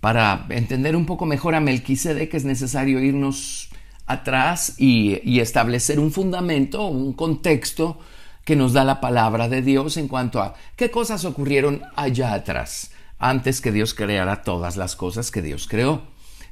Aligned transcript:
Para 0.00 0.44
entender 0.50 0.96
un 0.96 1.06
poco 1.06 1.24
mejor 1.24 1.54
a 1.54 1.60
Melquisedec 1.60 2.34
es 2.34 2.44
necesario 2.44 3.00
irnos 3.00 3.70
atrás 4.04 4.74
y, 4.76 5.22
y 5.24 5.40
establecer 5.40 5.98
un 5.98 6.12
fundamento, 6.12 6.86
un 6.88 7.14
contexto 7.14 8.00
que 8.46 8.54
nos 8.54 8.72
da 8.72 8.84
la 8.84 9.00
palabra 9.00 9.48
de 9.48 9.60
Dios 9.60 9.96
en 9.96 10.06
cuanto 10.06 10.40
a 10.40 10.54
qué 10.76 10.88
cosas 10.92 11.24
ocurrieron 11.24 11.82
allá 11.96 12.32
atrás, 12.32 12.92
antes 13.18 13.60
que 13.60 13.72
Dios 13.72 13.92
creara 13.92 14.44
todas 14.44 14.76
las 14.76 14.94
cosas 14.94 15.32
que 15.32 15.42
Dios 15.42 15.66
creó. 15.66 16.02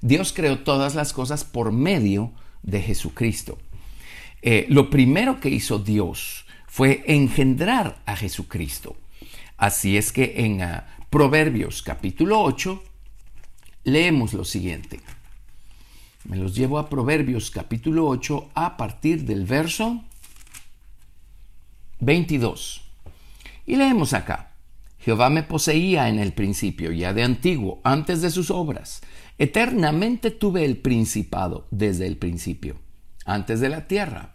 Dios 0.03 0.33
creó 0.33 0.59
todas 0.59 0.97
las 0.97 1.13
cosas 1.13 1.45
por 1.45 1.71
medio 1.71 2.33
de 2.65 2.83
Jesucristo. 2.83 3.59
Eh, 4.43 4.67
lo 4.69 4.91
primero 4.91 5.39
que 5.39 5.51
hizo 5.51 5.79
Dios 5.79 6.47
fue 6.67 7.05
engendrar 7.07 8.03
a 8.07 8.17
Jesucristo. 8.17 8.97
Así 9.57 9.97
es 9.97 10.11
que 10.11 10.35
en 10.39 10.63
ah, 10.63 10.89
Proverbios 11.11 11.81
capítulo 11.81 12.43
8 12.43 12.83
leemos 13.85 14.35
lo 14.35 14.45
siguiente. 14.45 14.99
Me 16.25 16.39
los 16.39 16.57
llevo 16.57 16.81
a 16.81 16.89
Proverbios 16.89 17.53
capítulo 17.53 18.09
8 18.09 18.51
a 18.55 18.77
partir 18.77 19.25
del 19.25 19.47
verso 19.47 20.03
22. 22.01 22.83
Y 23.67 23.77
leemos 23.77 24.13
acá. 24.13 24.51
Jehová 24.99 25.29
me 25.29 25.43
poseía 25.43 26.09
en 26.09 26.19
el 26.19 26.33
principio, 26.33 26.91
ya 26.91 27.13
de 27.13 27.23
antiguo, 27.23 27.81
antes 27.85 28.23
de 28.23 28.31
sus 28.31 28.51
obras. 28.51 29.03
Eternamente 29.37 30.31
tuve 30.31 30.65
el 30.65 30.79
principado 30.79 31.67
desde 31.71 32.07
el 32.07 32.17
principio, 32.17 32.77
antes 33.27 33.61
de 33.61 33.69
la 33.69 33.87
tierra. 33.87 34.35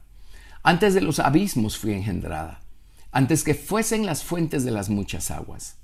Antes 0.62 0.94
de 0.94 1.02
los 1.02 1.20
abismos 1.20 1.78
fui 1.78 1.94
engendrada, 1.94 2.62
antes 3.12 3.44
que 3.44 3.56
fuesen 3.56 4.06
las 4.06 4.23
fuentes 4.23 4.64
de 4.66 4.72
las 4.72 4.90
muchas 4.90 5.32
aguas, 5.32 5.78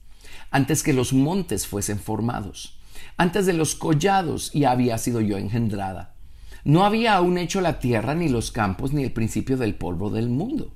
antes 0.51 0.83
que 0.83 0.93
los 0.93 1.13
montes 1.13 1.65
fuesen 1.65 1.97
formados, 1.97 2.77
antes 3.17 3.45
de 3.45 3.53
los 3.53 3.73
collados 3.75 4.53
y 4.53 4.65
había 4.65 4.97
sido 4.97 5.21
yo 5.21 5.37
engendrada. 5.37 6.13
No 6.65 6.83
había 6.85 7.15
aún 7.15 7.37
hecho 7.37 7.61
la 7.61 7.79
tierra, 7.79 8.15
ni 8.15 8.27
los 8.27 8.51
campos, 8.51 8.91
ni 8.91 9.03
el 9.03 9.13
principio 9.13 9.55
del 9.55 9.75
polvo 9.75 10.09
del 10.09 10.29
mundo. 10.29 10.73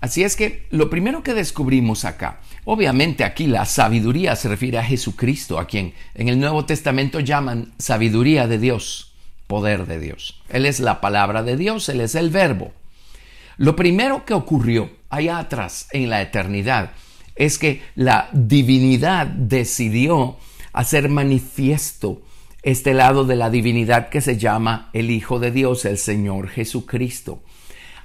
Así 0.00 0.24
es 0.24 0.34
que 0.34 0.66
lo 0.70 0.88
primero 0.88 1.22
que 1.22 1.34
descubrimos 1.34 2.04
acá, 2.04 2.40
obviamente 2.64 3.22
aquí 3.22 3.46
la 3.46 3.66
sabiduría 3.66 4.34
se 4.34 4.48
refiere 4.48 4.78
a 4.78 4.84
Jesucristo, 4.84 5.58
a 5.58 5.66
quien 5.66 5.92
en 6.14 6.28
el 6.28 6.40
Nuevo 6.40 6.64
Testamento 6.64 7.20
llaman 7.20 7.72
sabiduría 7.78 8.46
de 8.46 8.58
Dios, 8.58 9.12
poder 9.46 9.86
de 9.86 9.98
Dios. 9.98 10.40
Él 10.48 10.64
es 10.64 10.80
la 10.80 11.02
palabra 11.02 11.42
de 11.42 11.56
Dios, 11.56 11.88
Él 11.90 12.00
es 12.00 12.14
el 12.14 12.30
verbo. 12.30 12.72
Lo 13.58 13.76
primero 13.76 14.24
que 14.24 14.32
ocurrió 14.32 14.90
allá 15.10 15.38
atrás 15.38 15.88
en 15.92 16.08
la 16.08 16.22
eternidad 16.22 16.92
es 17.34 17.58
que 17.58 17.82
la 17.94 18.30
divinidad 18.32 19.26
decidió 19.26 20.38
hacer 20.72 21.10
manifiesto 21.10 22.22
este 22.62 22.94
lado 22.94 23.24
de 23.24 23.36
la 23.36 23.50
divinidad 23.50 24.08
que 24.08 24.20
se 24.20 24.38
llama 24.38 24.88
el 24.92 25.10
Hijo 25.10 25.38
de 25.38 25.50
Dios, 25.50 25.84
el 25.84 25.98
Señor 25.98 26.48
Jesucristo. 26.48 27.42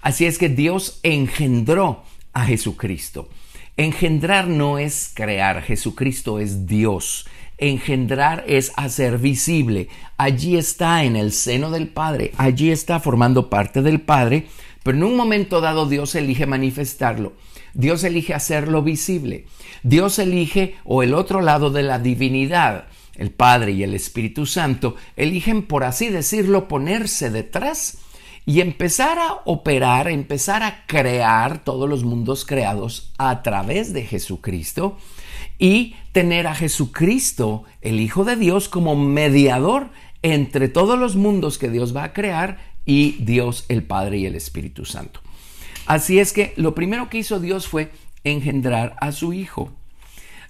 Así 0.05 0.27
es 0.27 0.37
que 0.37 0.49
Dios 0.49 0.99
engendró 1.01 2.03
a 2.31 2.45
Jesucristo. 2.45 3.27
Engendrar 3.75 4.47
no 4.47 4.77
es 4.77 5.11
crear, 5.11 5.63
Jesucristo 5.63 6.37
es 6.39 6.67
Dios. 6.67 7.25
Engendrar 7.57 8.43
es 8.47 8.71
hacer 8.75 9.17
visible. 9.17 9.89
Allí 10.17 10.57
está 10.57 11.05
en 11.05 11.15
el 11.15 11.31
seno 11.31 11.71
del 11.71 11.87
Padre, 11.87 12.33
allí 12.37 12.69
está 12.69 12.99
formando 12.99 13.49
parte 13.49 13.81
del 13.81 13.99
Padre, 13.99 14.45
pero 14.83 14.95
en 14.95 15.05
un 15.05 15.15
momento 15.15 15.59
dado 15.59 15.89
Dios 15.89 16.13
elige 16.13 16.45
manifestarlo. 16.45 17.33
Dios 17.73 18.03
elige 18.03 18.35
hacerlo 18.35 18.83
visible. 18.83 19.47
Dios 19.81 20.19
elige, 20.19 20.75
o 20.83 21.01
el 21.01 21.15
otro 21.15 21.41
lado 21.41 21.71
de 21.71 21.81
la 21.81 21.97
divinidad, 21.97 22.89
el 23.15 23.31
Padre 23.31 23.71
y 23.71 23.81
el 23.81 23.95
Espíritu 23.95 24.45
Santo, 24.45 24.97
eligen, 25.15 25.63
por 25.63 25.83
así 25.83 26.09
decirlo, 26.09 26.67
ponerse 26.67 27.31
detrás 27.31 28.04
y 28.45 28.61
empezar 28.61 29.17
a 29.17 29.41
operar, 29.45 30.07
empezar 30.07 30.61
a 30.61 30.85
crear 30.85 31.63
todos 31.63 31.89
los 31.89 32.03
mundos 32.03 32.45
creados 32.45 33.11
a 33.17 33.41
través 33.41 33.91
de 33.91 34.03
Jesucristo 34.03 34.97
y 35.57 35.95
tener 36.11 36.47
a 36.47 36.55
Jesucristo, 36.55 37.63
el 37.81 37.99
Hijo 37.99 38.23
de 38.23 38.35
Dios, 38.35 38.69
como 38.69 38.95
mediador 38.95 39.89
entre 40.21 40.67
todos 40.67 40.99
los 40.99 41.15
mundos 41.15 41.57
que 41.57 41.69
Dios 41.69 41.95
va 41.95 42.03
a 42.03 42.13
crear 42.13 42.59
y 42.85 43.13
Dios 43.19 43.65
el 43.67 43.83
Padre 43.83 44.19
y 44.19 44.25
el 44.25 44.35
Espíritu 44.35 44.85
Santo. 44.85 45.21
Así 45.87 46.19
es 46.19 46.33
que 46.33 46.53
lo 46.55 46.75
primero 46.75 47.09
que 47.09 47.19
hizo 47.19 47.39
Dios 47.39 47.67
fue 47.67 47.91
engendrar 48.23 48.95
a 49.01 49.11
su 49.11 49.33
Hijo. 49.33 49.71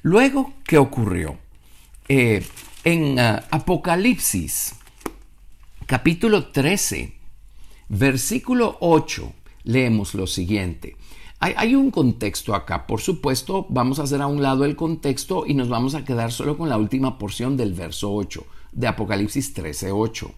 Luego, 0.02 0.54
¿qué 0.66 0.78
ocurrió? 0.78 1.38
Eh, 2.08 2.46
en 2.84 3.20
ah, 3.20 3.44
Apocalipsis, 3.52 4.76
capítulo 5.88 6.48
13, 6.48 7.15
Versículo 7.88 8.78
8, 8.80 9.32
leemos 9.64 10.16
lo 10.16 10.26
siguiente. 10.26 10.98
Hay, 11.40 11.76
un 11.76 11.92
contexto 11.92 12.56
acá, 12.56 12.88
por 12.88 13.02
supuesto, 13.02 13.68
vamos 13.70 14.00
a 14.00 14.04
hacer 14.04 14.22
a 14.22 14.28
un 14.28 14.42
lado 14.42 14.66
el 14.66 14.76
contexto 14.76 15.46
y 15.46 15.54
nos 15.54 15.70
vamos 15.70 15.94
a 15.94 16.04
quedar 16.04 16.32
solo 16.32 16.58
con 16.58 16.70
la 16.70 16.78
última 16.78 17.20
porción 17.20 17.56
del 17.56 17.74
verso 17.74 18.12
8, 18.12 18.44
de 18.72 18.88
Apocalipsis 18.88 19.54
13, 19.54 19.92
8, 19.92 20.32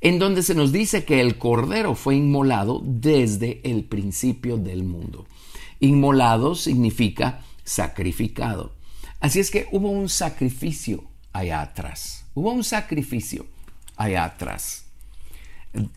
en 0.00 0.18
donde 0.18 0.42
se 0.42 0.54
nos 0.54 0.72
dice 0.72 1.04
que 1.04 1.20
el 1.20 1.36
Cordero 1.36 1.94
fue 1.94 2.16
inmolado 2.16 2.80
desde 2.82 3.60
el 3.68 3.84
principio 3.84 4.56
del 4.56 4.84
mundo. 4.84 5.26
Inmolado 5.80 6.54
significa 6.54 7.42
sacrificado. 7.64 8.72
Así 9.20 9.40
es 9.40 9.50
que 9.50 9.66
hubo 9.72 9.90
un 9.90 10.08
sacrificio 10.08 11.04
allá 11.34 11.60
atrás. 11.60 12.24
Hubo 12.34 12.52
un 12.52 12.64
sacrificio 12.64 13.44
allá 13.96 14.24
atrás. 14.24 14.87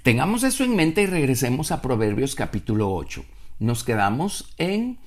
Tengamos 0.03 0.43
eso 0.43 0.63
en 0.63 0.75
mente 0.75 1.01
y 1.01 1.05
regresemos 1.07 1.71
a 1.71 1.81
Proverbios 1.81 2.35
capítulo 2.35 2.93
8. 2.93 3.25
Nos 3.59 3.83
quedamos 3.83 4.53
en 4.57 4.99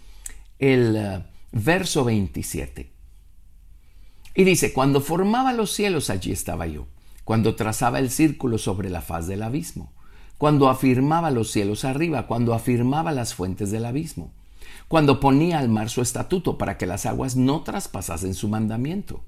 el 0.58 0.96
eh, 0.96 1.24
verso 1.52 2.04
27. 2.04 2.90
Y 4.34 4.44
dice, 4.44 4.72
cuando 4.72 5.00
formaba 5.00 5.52
los 5.52 5.70
cielos 5.70 6.10
allí 6.10 6.32
estaba 6.32 6.66
yo, 6.66 6.88
cuando 7.22 7.54
trazaba 7.54 8.00
el 8.00 8.10
círculo 8.10 8.58
sobre 8.58 8.90
la 8.90 9.00
faz 9.00 9.28
del 9.28 9.44
abismo, 9.44 9.92
cuando 10.38 10.68
afirmaba 10.68 11.30
los 11.30 11.52
cielos 11.52 11.84
arriba, 11.84 12.26
cuando 12.26 12.52
afirmaba 12.52 13.12
las 13.12 13.34
fuentes 13.34 13.70
del 13.70 13.84
abismo, 13.84 14.32
cuando 14.88 15.20
ponía 15.20 15.60
al 15.60 15.68
mar 15.68 15.88
su 15.88 16.02
estatuto 16.02 16.58
para 16.58 16.78
que 16.78 16.86
las 16.86 17.06
aguas 17.06 17.36
no 17.36 17.62
traspasasen 17.62 18.34
su 18.34 18.48
mandamiento 18.48 19.22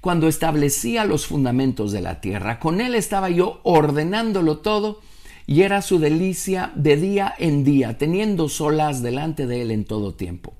cuando 0.00 0.28
establecía 0.28 1.04
los 1.04 1.26
fundamentos 1.26 1.92
de 1.92 2.00
la 2.00 2.20
tierra. 2.20 2.58
Con 2.58 2.80
él 2.80 2.94
estaba 2.94 3.30
yo 3.30 3.60
ordenándolo 3.62 4.58
todo 4.58 5.00
y 5.46 5.62
era 5.62 5.82
su 5.82 5.98
delicia 5.98 6.72
de 6.74 6.96
día 6.96 7.34
en 7.38 7.64
día, 7.64 7.98
teniendo 7.98 8.48
solas 8.48 9.02
delante 9.02 9.46
de 9.46 9.62
él 9.62 9.70
en 9.70 9.84
todo 9.84 10.14
tiempo. 10.14 10.54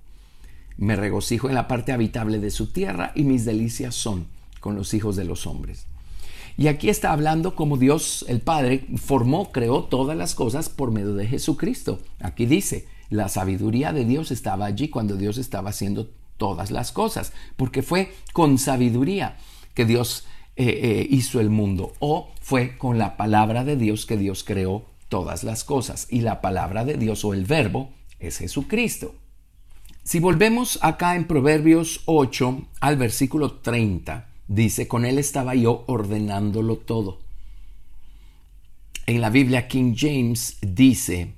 Me 0.76 0.96
regocijo 0.96 1.48
en 1.48 1.54
la 1.54 1.68
parte 1.68 1.92
habitable 1.92 2.38
de 2.38 2.50
su 2.50 2.72
tierra 2.72 3.12
y 3.14 3.22
mis 3.22 3.44
delicias 3.44 3.94
son 3.94 4.26
con 4.60 4.74
los 4.74 4.92
hijos 4.94 5.16
de 5.16 5.24
los 5.24 5.46
hombres. 5.46 5.86
Y 6.56 6.68
aquí 6.68 6.88
está 6.88 7.12
hablando 7.12 7.54
como 7.54 7.76
Dios 7.76 8.24
el 8.28 8.40
Padre 8.40 8.86
formó, 8.96 9.50
creó 9.50 9.84
todas 9.84 10.16
las 10.16 10.34
cosas 10.34 10.68
por 10.68 10.92
medio 10.92 11.14
de 11.14 11.26
Jesucristo. 11.26 12.00
Aquí 12.20 12.46
dice, 12.46 12.86
la 13.10 13.28
sabiduría 13.28 13.92
de 13.92 14.04
Dios 14.04 14.30
estaba 14.30 14.66
allí 14.66 14.88
cuando 14.88 15.16
Dios 15.16 15.38
estaba 15.38 15.70
haciendo 15.70 16.10
todas 16.36 16.70
las 16.70 16.92
cosas, 16.92 17.32
porque 17.56 17.82
fue 17.82 18.12
con 18.32 18.58
sabiduría 18.58 19.36
que 19.74 19.84
Dios 19.84 20.26
eh, 20.56 20.66
eh, 20.66 21.06
hizo 21.10 21.40
el 21.40 21.50
mundo, 21.50 21.92
o 21.98 22.30
fue 22.40 22.76
con 22.78 22.98
la 22.98 23.16
palabra 23.16 23.64
de 23.64 23.76
Dios 23.76 24.06
que 24.06 24.16
Dios 24.16 24.44
creó 24.44 24.84
todas 25.08 25.44
las 25.44 25.64
cosas, 25.64 26.06
y 26.10 26.20
la 26.20 26.40
palabra 26.40 26.84
de 26.84 26.96
Dios 26.96 27.24
o 27.24 27.34
el 27.34 27.44
verbo 27.44 27.90
es 28.18 28.38
Jesucristo. 28.38 29.14
Si 30.02 30.20
volvemos 30.20 30.78
acá 30.82 31.16
en 31.16 31.26
Proverbios 31.26 32.02
8 32.04 32.62
al 32.80 32.96
versículo 32.96 33.52
30, 33.52 34.28
dice, 34.48 34.86
con 34.86 35.04
él 35.04 35.18
estaba 35.18 35.54
yo 35.54 35.84
ordenándolo 35.86 36.76
todo. 36.76 37.20
En 39.06 39.20
la 39.20 39.30
Biblia 39.30 39.66
King 39.66 39.94
James 39.96 40.58
dice, 40.60 41.34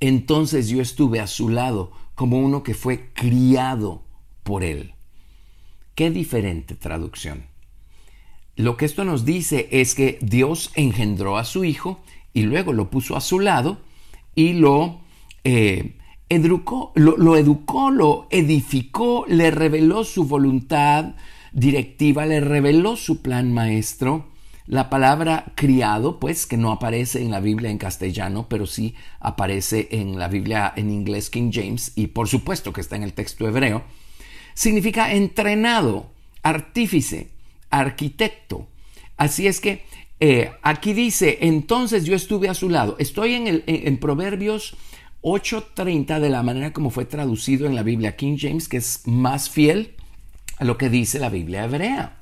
entonces 0.00 0.68
yo 0.68 0.80
estuve 0.80 1.20
a 1.20 1.26
su 1.26 1.48
lado 1.48 1.92
como 2.14 2.38
uno 2.38 2.62
que 2.62 2.74
fue 2.74 3.10
criado 3.14 4.02
por 4.42 4.64
él. 4.64 4.94
Qué 5.94 6.10
diferente 6.10 6.74
traducción. 6.74 7.44
Lo 8.56 8.76
que 8.76 8.84
esto 8.84 9.04
nos 9.04 9.24
dice 9.24 9.68
es 9.70 9.94
que 9.94 10.18
Dios 10.20 10.70
engendró 10.74 11.38
a 11.38 11.44
su 11.44 11.64
Hijo 11.64 12.02
y 12.32 12.42
luego 12.42 12.72
lo 12.72 12.90
puso 12.90 13.16
a 13.16 13.20
su 13.20 13.40
lado 13.40 13.78
y 14.34 14.52
lo 14.52 15.00
eh, 15.44 15.96
educó, 16.28 16.92
lo, 16.94 17.36
educó, 17.36 17.90
lo 17.90 18.28
edificó, 18.30 19.24
le 19.28 19.50
reveló 19.50 20.04
su 20.04 20.24
voluntad 20.24 21.16
directiva, 21.52 22.26
le 22.26 22.40
reveló 22.40 22.96
su 22.96 23.20
plan 23.22 23.52
maestro. 23.52 24.28
La 24.66 24.88
palabra 24.88 25.52
criado, 25.56 26.20
pues, 26.20 26.46
que 26.46 26.56
no 26.56 26.70
aparece 26.70 27.22
en 27.22 27.32
la 27.32 27.40
Biblia 27.40 27.70
en 27.70 27.78
castellano, 27.78 28.46
pero 28.48 28.66
sí 28.66 28.94
aparece 29.18 29.88
en 29.90 30.16
la 30.18 30.28
Biblia 30.28 30.72
en 30.76 30.90
inglés 30.90 31.28
King 31.28 31.50
James 31.52 31.92
y 31.96 32.08
por 32.08 32.28
supuesto 32.28 32.72
que 32.72 32.80
está 32.80 32.94
en 32.94 33.02
el 33.02 33.12
texto 33.12 33.48
hebreo, 33.48 33.82
significa 34.54 35.12
entrenado, 35.12 36.10
artífice, 36.42 37.28
arquitecto. 37.70 38.68
Así 39.16 39.46
es 39.46 39.60
que 39.60 39.84
eh, 40.20 40.52
aquí 40.62 40.92
dice, 40.92 41.38
entonces 41.42 42.04
yo 42.04 42.14
estuve 42.14 42.48
a 42.48 42.54
su 42.54 42.68
lado. 42.68 42.96
Estoy 42.98 43.34
en, 43.34 43.46
el, 43.46 43.64
en 43.66 43.98
Proverbios 43.98 44.76
8.30 45.22 46.20
de 46.20 46.30
la 46.30 46.42
manera 46.42 46.72
como 46.72 46.90
fue 46.90 47.04
traducido 47.04 47.66
en 47.66 47.74
la 47.74 47.82
Biblia 47.82 48.16
King 48.16 48.36
James, 48.38 48.68
que 48.68 48.78
es 48.78 49.02
más 49.06 49.50
fiel 49.50 49.94
a 50.58 50.64
lo 50.64 50.78
que 50.78 50.90
dice 50.90 51.18
la 51.18 51.28
Biblia 51.28 51.64
hebrea. 51.64 52.16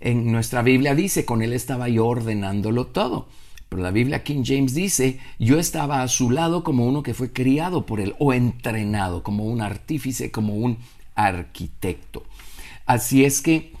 En 0.00 0.30
nuestra 0.30 0.62
Biblia 0.62 0.94
dice, 0.94 1.24
con 1.24 1.42
él 1.42 1.52
estaba 1.52 1.88
yo 1.88 2.06
ordenándolo 2.06 2.86
todo. 2.86 3.28
Pero 3.68 3.82
la 3.82 3.90
Biblia 3.90 4.22
King 4.22 4.42
James 4.44 4.74
dice, 4.74 5.18
yo 5.38 5.58
estaba 5.58 6.02
a 6.02 6.08
su 6.08 6.30
lado 6.30 6.64
como 6.64 6.86
uno 6.86 7.02
que 7.02 7.14
fue 7.14 7.32
criado 7.32 7.84
por 7.84 8.00
él 8.00 8.14
o 8.18 8.32
entrenado, 8.32 9.22
como 9.22 9.44
un 9.44 9.60
artífice, 9.60 10.30
como 10.30 10.54
un 10.54 10.78
arquitecto. 11.18 12.24
Así 12.86 13.24
es 13.24 13.42
que 13.42 13.72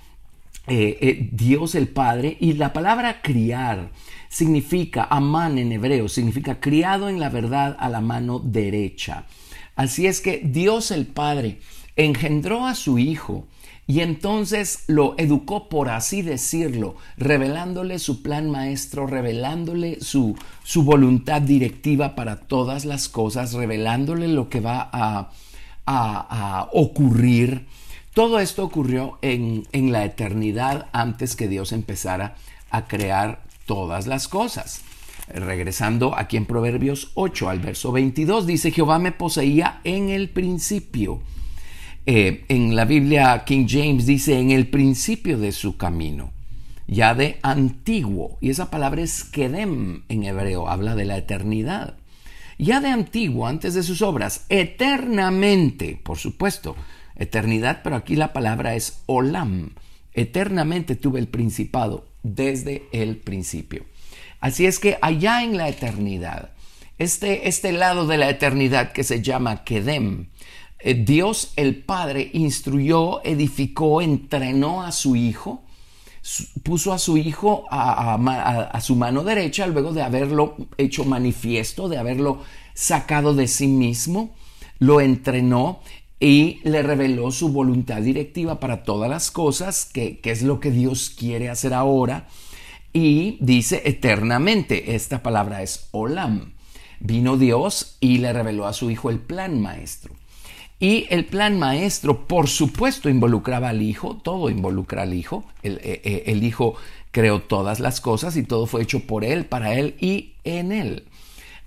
eh, 0.66 0.98
eh, 1.00 1.28
Dios 1.32 1.74
el 1.74 1.88
Padre 1.88 2.36
y 2.40 2.54
la 2.54 2.72
palabra 2.72 3.22
criar 3.22 3.90
significa, 4.28 5.06
amán 5.08 5.56
en 5.56 5.72
hebreo, 5.72 6.08
significa 6.08 6.60
criado 6.60 7.08
en 7.08 7.20
la 7.20 7.30
verdad 7.30 7.76
a 7.78 7.88
la 7.88 8.00
mano 8.00 8.40
derecha. 8.40 9.24
Así 9.76 10.06
es 10.06 10.20
que 10.20 10.42
Dios 10.44 10.90
el 10.90 11.06
Padre 11.06 11.60
engendró 11.96 12.66
a 12.66 12.74
su 12.74 12.98
Hijo 12.98 13.46
y 13.86 14.00
entonces 14.00 14.84
lo 14.88 15.14
educó, 15.16 15.70
por 15.70 15.88
así 15.88 16.20
decirlo, 16.20 16.96
revelándole 17.16 17.98
su 17.98 18.22
plan 18.22 18.50
maestro, 18.50 19.06
revelándole 19.06 20.00
su, 20.02 20.36
su 20.64 20.82
voluntad 20.82 21.40
directiva 21.40 22.14
para 22.14 22.40
todas 22.40 22.84
las 22.84 23.08
cosas, 23.08 23.54
revelándole 23.54 24.28
lo 24.28 24.50
que 24.50 24.60
va 24.60 24.90
a, 24.92 25.30
a, 25.88 26.68
ocurrir. 26.72 27.66
Todo 28.14 28.40
esto 28.40 28.64
ocurrió 28.64 29.18
en, 29.22 29.66
en 29.72 29.92
la 29.92 30.04
eternidad 30.04 30.88
antes 30.92 31.36
que 31.36 31.48
Dios 31.48 31.72
empezara 31.72 32.34
a 32.70 32.86
crear 32.86 33.42
todas 33.66 34.06
las 34.06 34.28
cosas. 34.28 34.82
Regresando 35.28 36.16
aquí 36.16 36.36
en 36.36 36.46
Proverbios 36.46 37.12
8 37.14 37.48
al 37.50 37.60
verso 37.60 37.92
22, 37.92 38.46
dice, 38.46 38.70
Jehová 38.70 38.98
me 38.98 39.12
poseía 39.12 39.80
en 39.84 40.08
el 40.08 40.30
principio. 40.30 41.20
Eh, 42.06 42.46
en 42.48 42.74
la 42.74 42.86
Biblia 42.86 43.44
King 43.44 43.66
James 43.68 44.06
dice, 44.06 44.40
en 44.40 44.50
el 44.50 44.68
principio 44.68 45.38
de 45.38 45.52
su 45.52 45.76
camino, 45.76 46.32
ya 46.86 47.14
de 47.14 47.38
antiguo. 47.42 48.38
Y 48.40 48.48
esa 48.48 48.70
palabra 48.70 49.02
es 49.02 49.24
kedem 49.24 50.04
en 50.08 50.24
hebreo, 50.24 50.70
habla 50.70 50.94
de 50.94 51.04
la 51.04 51.18
eternidad. 51.18 51.97
Ya 52.58 52.80
de 52.80 52.88
antiguo, 52.88 53.46
antes 53.46 53.74
de 53.74 53.84
sus 53.84 54.02
obras, 54.02 54.44
eternamente, 54.48 55.98
por 56.02 56.18
supuesto, 56.18 56.74
eternidad, 57.14 57.80
pero 57.84 57.94
aquí 57.96 58.16
la 58.16 58.32
palabra 58.32 58.74
es 58.74 59.02
olam. 59.06 59.70
Eternamente 60.12 60.96
tuve 60.96 61.20
el 61.20 61.28
principado 61.28 62.08
desde 62.24 62.88
el 62.92 63.16
principio. 63.16 63.84
Así 64.40 64.66
es 64.66 64.80
que 64.80 64.98
allá 65.02 65.44
en 65.44 65.56
la 65.56 65.68
eternidad, 65.68 66.50
este, 66.98 67.48
este 67.48 67.70
lado 67.70 68.06
de 68.06 68.18
la 68.18 68.28
eternidad 68.28 68.92
que 68.92 69.04
se 69.04 69.22
llama 69.22 69.62
Kedem, 69.62 70.26
eh, 70.80 70.94
Dios 70.94 71.52
el 71.56 71.76
Padre 71.76 72.30
instruyó, 72.32 73.24
edificó, 73.24 74.00
entrenó 74.02 74.82
a 74.82 74.92
su 74.92 75.16
Hijo, 75.16 75.64
puso 76.62 76.92
a 76.92 76.98
su 76.98 77.16
Hijo 77.16 77.64
a, 77.70 78.80
su 78.80 78.96
mano 78.96 79.24
derecha 79.24 79.66
luego 79.66 79.92
de 79.92 80.02
haberlo 80.02 80.56
hecho 80.76 81.04
manifiesto, 81.04 81.88
de 81.88 81.98
haberlo 81.98 82.42
sacado 82.74 83.34
de 83.34 83.48
sí 83.48 83.66
mismo, 83.66 84.34
lo 84.78 85.00
entrenó 85.00 85.80
y 86.20 86.60
le 86.64 86.82
reveló 86.82 87.30
su 87.30 87.50
voluntad 87.50 88.02
directiva 88.02 88.60
para 88.60 88.82
todas 88.82 89.08
las 89.08 89.30
cosas, 89.30 89.84
que, 89.84 90.20
es 90.22 90.42
lo 90.42 90.60
que 90.60 90.70
Dios 90.70 91.10
quiere 91.10 91.48
hacer 91.48 91.74
ahora. 91.74 92.28
Y 92.92 93.38
dice 93.40 93.82
eternamente, 93.84 94.94
esta 94.94 95.22
palabra 95.22 95.62
es 95.62 95.88
olam. 95.92 96.54
Vino 97.00 97.36
Dios 97.36 97.96
y 98.00 98.18
le 98.18 98.32
reveló 98.32 98.66
a 98.66 98.72
su 98.72 98.90
Hijo 98.90 99.10
el 99.10 99.20
plan 99.20 99.60
maestro. 99.60 100.17
Y 100.80 101.06
el 101.10 101.24
plan 101.24 101.58
maestro, 101.58 102.26
por 102.28 102.48
supuesto, 102.48 103.08
involucraba 103.08 103.70
al 103.70 103.82
Hijo, 103.82 104.16
todo 104.16 104.48
involucra 104.48 105.02
al 105.02 105.14
Hijo. 105.14 105.44
El, 105.62 105.78
eh, 105.78 106.00
eh, 106.04 106.22
el 106.26 106.44
Hijo 106.44 106.76
creó 107.10 107.40
todas 107.40 107.80
las 107.80 108.00
cosas 108.00 108.36
y 108.36 108.44
todo 108.44 108.66
fue 108.66 108.82
hecho 108.82 109.00
por 109.00 109.24
Él, 109.24 109.44
para 109.44 109.74
Él 109.74 109.96
y 110.00 110.34
en 110.44 110.70
Él. 110.70 111.04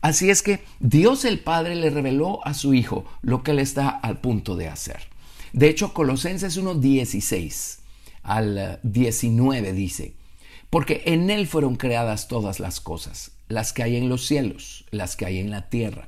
Así 0.02 0.32
es 0.32 0.42
que 0.42 0.62
Dios 0.80 1.26
el 1.26 1.40
Padre 1.40 1.76
le 1.76 1.90
reveló 1.92 2.46
a 2.46 2.54
su 2.54 2.74
Hijo 2.74 3.06
lo 3.22 3.44
que 3.44 3.52
él 3.52 3.60
está 3.60 3.90
al 3.90 4.20
punto 4.20 4.56
de 4.56 4.68
hacer. 4.68 5.00
De 5.54 5.70
hecho, 5.70 5.94
Colosenses 5.94 6.60
1.16 6.60 7.80
al 8.24 8.80
19 8.82 9.74
dice, 9.74 10.14
porque 10.72 11.04
en 11.06 11.30
Él 11.30 11.48
fueron 11.48 11.76
creadas 11.76 12.28
todas 12.28 12.60
las 12.60 12.80
cosas, 12.80 13.32
las 13.48 13.74
que 13.74 13.84
hay 13.84 13.98
en 13.98 14.10
los 14.10 14.26
cielos, 14.26 14.86
las 14.90 15.16
que 15.16 15.26
hay 15.26 15.40
en 15.40 15.52
la 15.52 15.70
tierra, 15.70 16.08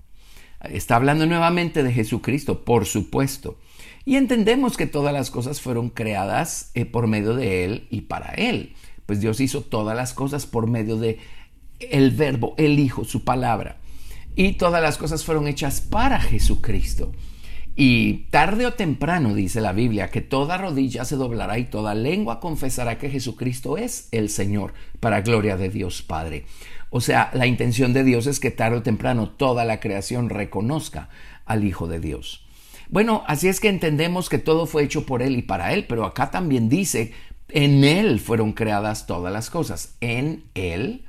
Está 0.69 0.95
hablando 0.95 1.25
nuevamente 1.25 1.83
de 1.83 1.91
Jesucristo, 1.91 2.63
por 2.63 2.85
supuesto. 2.85 3.57
Y 4.05 4.15
entendemos 4.15 4.77
que 4.77 4.87
todas 4.87 5.13
las 5.13 5.29
cosas 5.31 5.61
fueron 5.61 5.89
creadas 5.89 6.71
eh, 6.73 6.85
por 6.85 7.07
medio 7.07 7.35
de 7.35 7.65
Él 7.65 7.87
y 7.89 8.01
para 8.01 8.33
Él. 8.33 8.73
Pues 9.05 9.21
Dios 9.21 9.39
hizo 9.39 9.61
todas 9.61 9.95
las 9.95 10.13
cosas 10.13 10.45
por 10.45 10.67
medio 10.67 10.97
de 10.97 11.19
el 11.79 12.11
verbo, 12.11 12.53
el 12.57 12.79
Hijo, 12.79 13.05
su 13.05 13.23
palabra. 13.23 13.77
Y 14.35 14.53
todas 14.53 14.81
las 14.81 14.97
cosas 14.97 15.25
fueron 15.25 15.47
hechas 15.47 15.81
para 15.81 16.19
Jesucristo. 16.19 17.11
Y 17.75 18.25
tarde 18.29 18.65
o 18.65 18.73
temprano, 18.73 19.33
dice 19.33 19.61
la 19.61 19.71
Biblia, 19.71 20.09
que 20.09 20.21
toda 20.21 20.57
rodilla 20.57 21.05
se 21.05 21.15
doblará 21.15 21.57
y 21.57 21.65
toda 21.65 21.95
lengua 21.95 22.39
confesará 22.39 22.97
que 22.97 23.09
Jesucristo 23.09 23.77
es 23.77 24.09
el 24.11 24.29
Señor, 24.29 24.73
para 24.99 25.21
gloria 25.21 25.57
de 25.57 25.69
Dios 25.69 26.01
Padre. 26.01 26.45
O 26.91 27.01
sea, 27.01 27.31
la 27.33 27.47
intención 27.47 27.93
de 27.93 28.03
Dios 28.03 28.27
es 28.27 28.39
que 28.39 28.51
tarde 28.51 28.77
o 28.77 28.83
temprano 28.83 29.29
toda 29.29 29.65
la 29.65 29.79
creación 29.79 30.29
reconozca 30.29 31.09
al 31.45 31.63
Hijo 31.63 31.87
de 31.87 31.99
Dios. 31.99 32.45
Bueno, 32.89 33.23
así 33.25 33.47
es 33.47 33.59
que 33.59 33.69
entendemos 33.69 34.29
que 34.29 34.37
todo 34.37 34.67
fue 34.67 34.83
hecho 34.83 35.07
por 35.07 35.23
Él 35.23 35.35
y 35.37 35.41
para 35.41 35.73
Él, 35.73 35.85
pero 35.87 36.05
acá 36.05 36.29
también 36.29 36.69
dice, 36.69 37.13
en 37.49 37.83
Él 37.83 38.19
fueron 38.19 38.53
creadas 38.53 39.07
todas 39.07 39.33
las 39.33 39.49
cosas. 39.49 39.95
En 40.01 40.43
Él 40.53 41.05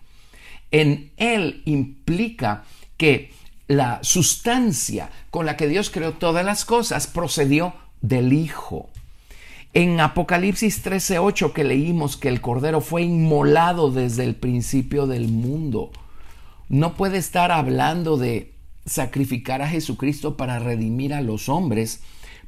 en 0.72 1.12
Él 1.18 1.62
implica 1.66 2.64
que 2.96 3.30
la 3.68 4.00
sustancia 4.02 5.10
con 5.30 5.46
la 5.46 5.56
que 5.56 5.68
Dios 5.68 5.90
creó 5.90 6.14
todas 6.14 6.44
las 6.44 6.64
cosas 6.64 7.06
procedió 7.06 7.74
del 8.00 8.32
Hijo. 8.32 8.90
En 9.74 10.00
Apocalipsis 10.00 10.82
13:8 10.84 11.54
que 11.54 11.64
leímos 11.64 12.18
que 12.18 12.28
el 12.28 12.42
Cordero 12.42 12.82
fue 12.82 13.04
inmolado 13.04 13.90
desde 13.90 14.22
el 14.22 14.34
principio 14.34 15.06
del 15.06 15.28
mundo, 15.28 15.90
no 16.68 16.94
puede 16.94 17.16
estar 17.16 17.50
hablando 17.50 18.18
de 18.18 18.52
sacrificar 18.84 19.62
a 19.62 19.68
Jesucristo 19.68 20.36
para 20.36 20.58
redimir 20.58 21.14
a 21.14 21.22
los 21.22 21.48
hombres, 21.48 22.02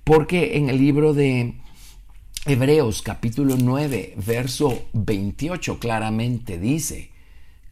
porque 0.04 0.59
en 0.59 0.69
el 0.69 0.76
libro 0.76 1.14
de 1.14 1.54
Hebreos 2.45 3.00
capítulo 3.00 3.57
9, 3.59 4.16
verso 4.26 4.83
28 4.93 5.78
claramente 5.78 6.59
dice, 6.59 7.11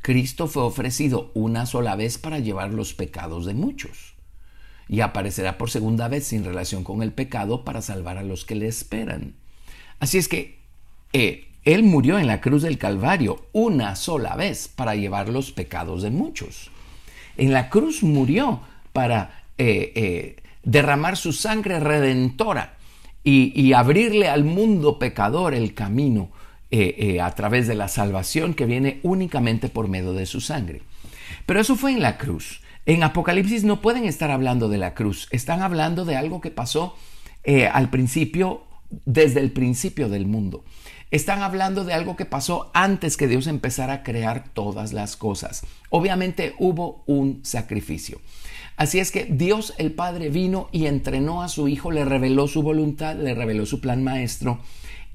Cristo 0.00 0.47
fue 0.47 0.62
ofrecido 0.62 1.30
una 1.35 1.66
sola 1.66 1.94
vez 1.94 2.16
para 2.16 2.38
llevar 2.38 2.73
los 2.73 2.94
pecados 2.94 3.44
de 3.44 3.52
muchos 3.52 4.14
y 4.88 5.02
aparecerá 5.02 5.59
por 5.59 5.68
segunda 5.68 6.09
vez 6.09 6.26
sin 6.26 6.42
relación 6.42 6.85
con 6.85 7.02
el 7.02 7.12
pecado 7.12 7.64
para 7.64 7.82
salvar 7.82 8.16
a 8.16 8.23
los 8.23 8.47
que 8.47 8.54
le 8.54 8.66
esperan. 8.66 9.41
Así 10.02 10.18
es 10.18 10.26
que 10.26 10.59
eh, 11.12 11.47
Él 11.64 11.85
murió 11.85 12.18
en 12.18 12.26
la 12.26 12.40
cruz 12.40 12.62
del 12.62 12.76
Calvario 12.76 13.47
una 13.52 13.94
sola 13.94 14.35
vez 14.35 14.66
para 14.66 14.97
llevar 14.97 15.28
los 15.28 15.52
pecados 15.52 16.02
de 16.02 16.11
muchos. 16.11 16.73
En 17.37 17.52
la 17.52 17.71
cruz 17.71 18.02
murió 18.02 18.62
para 18.92 19.44
eh, 19.59 19.92
eh, 19.94 20.37
derramar 20.64 21.16
su 21.16 21.32
sangre 21.32 21.78
redentora 21.78 22.78
y, 23.23 23.73
abrirle 23.75 24.28
al 24.28 24.42
mundo 24.42 24.99
pecador 24.99 25.54
el 25.54 25.73
camino 25.73 26.30
a 27.21 27.30
través 27.37 27.68
de 27.68 27.76
la 27.76 27.87
salvación 27.87 28.54
que 28.54 28.66
viene 28.66 28.99
únicamente 29.04 29.68
por 29.68 29.87
medio 29.87 30.14
de 30.14 30.26
su 30.26 30.40
sangre. 30.40 30.82
Pero 31.47 31.61
eso 31.61 31.76
fue 31.76 31.92
en 31.92 32.02
la 32.02 32.18
cruz. 32.18 32.61
En 32.87 33.04
Apocalipsis 33.04 33.62
no 33.62 33.80
pueden 33.80 34.06
estar 34.06 34.32
hablando 34.32 34.68
de 34.68 34.78
la 34.78 34.94
cruz, 34.94 35.28
están 35.30 35.62
hablando 35.62 36.04
de 36.04 36.16
algo 36.16 36.40
que 36.40 36.50
pasó 36.50 36.97
al 37.73 37.90
principio, 37.90 38.64
desde 39.04 39.40
el 39.40 39.52
principio 39.52 40.08
del 40.08 40.26
mundo. 40.26 40.64
Están 41.11 41.42
hablando 41.42 41.84
de 41.84 41.92
algo 41.92 42.16
que 42.16 42.25
pasó 42.25 42.70
antes 42.72 43.16
que 43.16 43.28
Dios 43.28 43.46
empezara 43.46 43.92
a 43.92 44.02
crear 44.02 44.44
todas 44.52 44.92
las 44.92 45.16
cosas. 45.16 45.62
Obviamente 45.90 46.54
hubo 46.58 47.04
un 47.06 47.40
sacrificio. 47.44 48.20
Así 48.76 48.99
es 48.99 49.11
que 49.11 49.26
Dios 49.26 49.75
el 49.76 49.92
Padre 49.92 50.30
vino 50.30 50.68
y 50.72 50.87
entrenó 50.87 51.42
a 51.42 51.49
su 51.49 51.68
Hijo, 51.68 51.90
le 51.90 52.04
reveló 52.06 52.49
su 52.49 52.62
voluntad, 52.62 53.16
le 53.16 53.34
reveló 53.34 53.66
su 53.66 53.80
plan 53.80 54.02
maestro 54.02 54.61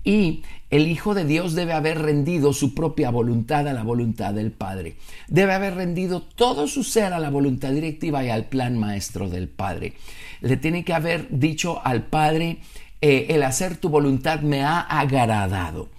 y 0.04 0.44
el 0.70 0.88
Hijo 0.88 1.14
de 1.14 1.26
Dios 1.26 1.54
debe 1.54 1.74
haber 1.74 2.00
rendido 2.00 2.54
su 2.54 2.74
propia 2.74 3.10
voluntad 3.10 3.68
a 3.68 3.74
la 3.74 3.84
voluntad 3.84 4.34
del 4.34 4.52
Padre. 4.52 4.96
Debe 5.28 5.54
haber 5.54 5.76
rendido 5.76 6.22
todo 6.22 6.68
su 6.68 6.84
ser 6.84 7.14
a 7.14 7.20
la 7.20 7.30
voluntad 7.30 7.72
directiva 7.72 8.24
y 8.24 8.30
al 8.30 8.46
plan 8.46 8.78
maestro 8.78 9.30
del 9.30 9.50
Padre. 9.50 9.94
Le 10.42 10.58
tiene 10.58 10.86
que 10.86 10.94
haber 10.94 11.28
dicho 11.30 11.86
al 11.86 12.06
Padre, 12.06 12.60
eh, 13.02 13.28
el 13.30 13.44
hacer 13.44 13.78
tu 13.78 13.90
voluntad 13.90 14.42
me 14.42 14.64
ha 14.64 14.80
agradado. 14.80 15.90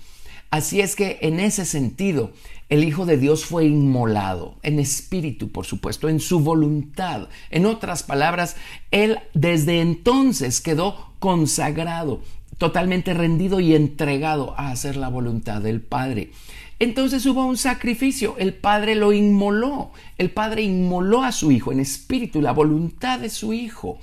Así 0.50 0.80
es 0.80 0.96
que 0.96 1.18
en 1.22 1.40
ese 1.40 1.64
sentido, 1.64 2.32
el 2.68 2.84
Hijo 2.84 3.06
de 3.06 3.16
Dios 3.16 3.44
fue 3.44 3.66
inmolado, 3.66 4.56
en 4.62 4.78
espíritu, 4.78 5.50
por 5.50 5.64
supuesto, 5.64 6.08
en 6.08 6.20
su 6.20 6.40
voluntad. 6.40 7.28
En 7.50 7.66
otras 7.66 8.02
palabras, 8.02 8.56
Él 8.90 9.18
desde 9.32 9.80
entonces 9.80 10.60
quedó 10.60 11.12
consagrado, 11.18 12.20
totalmente 12.58 13.14
rendido 13.14 13.60
y 13.60 13.74
entregado 13.74 14.54
a 14.58 14.70
hacer 14.70 14.96
la 14.96 15.08
voluntad 15.08 15.62
del 15.62 15.80
Padre. 15.80 16.30
Entonces 16.78 17.26
hubo 17.26 17.44
un 17.44 17.56
sacrificio, 17.56 18.36
el 18.38 18.54
Padre 18.54 18.94
lo 18.94 19.12
inmoló, 19.12 19.90
el 20.16 20.30
Padre 20.30 20.62
inmoló 20.62 21.24
a 21.24 21.32
su 21.32 21.50
Hijo 21.50 21.72
en 21.72 21.80
espíritu, 21.80 22.40
la 22.40 22.52
voluntad 22.52 23.18
de 23.18 23.30
su 23.30 23.52
Hijo. 23.52 23.98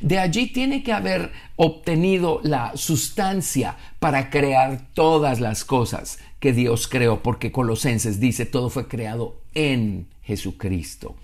De 0.00 0.18
allí 0.18 0.46
tiene 0.46 0.82
que 0.82 0.92
haber 0.92 1.32
obtenido 1.56 2.40
la 2.42 2.76
sustancia 2.76 3.76
para 3.98 4.30
crear 4.30 4.88
todas 4.94 5.40
las 5.40 5.64
cosas 5.64 6.18
que 6.38 6.52
Dios 6.52 6.88
creó, 6.88 7.22
porque 7.22 7.52
Colosenses 7.52 8.20
dice 8.20 8.46
todo 8.46 8.70
fue 8.70 8.88
creado 8.88 9.36
en 9.54 10.06
Jesucristo. 10.22 11.16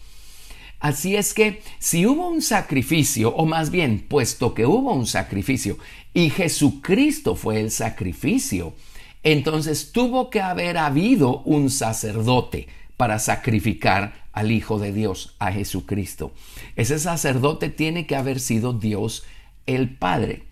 Así 0.78 1.16
es 1.16 1.32
que 1.32 1.62
si 1.78 2.06
hubo 2.06 2.28
un 2.28 2.42
sacrificio, 2.42 3.34
o 3.34 3.46
más 3.46 3.70
bien, 3.70 4.04
puesto 4.06 4.52
que 4.52 4.66
hubo 4.66 4.92
un 4.92 5.06
sacrificio 5.06 5.78
y 6.12 6.30
Jesucristo 6.30 7.34
fue 7.34 7.60
el 7.60 7.70
sacrificio, 7.70 8.74
entonces 9.22 9.90
tuvo 9.90 10.28
que 10.28 10.40
haber 10.40 10.76
habido 10.76 11.40
un 11.40 11.70
sacerdote 11.70 12.68
para 12.96 13.18
sacrificar 13.18 14.25
al 14.36 14.52
Hijo 14.52 14.78
de 14.78 14.92
Dios, 14.92 15.34
a 15.38 15.50
Jesucristo. 15.50 16.30
Ese 16.76 16.98
sacerdote 16.98 17.70
tiene 17.70 18.06
que 18.06 18.16
haber 18.16 18.38
sido 18.38 18.74
Dios 18.74 19.24
el 19.64 19.96
Padre. 19.96 20.42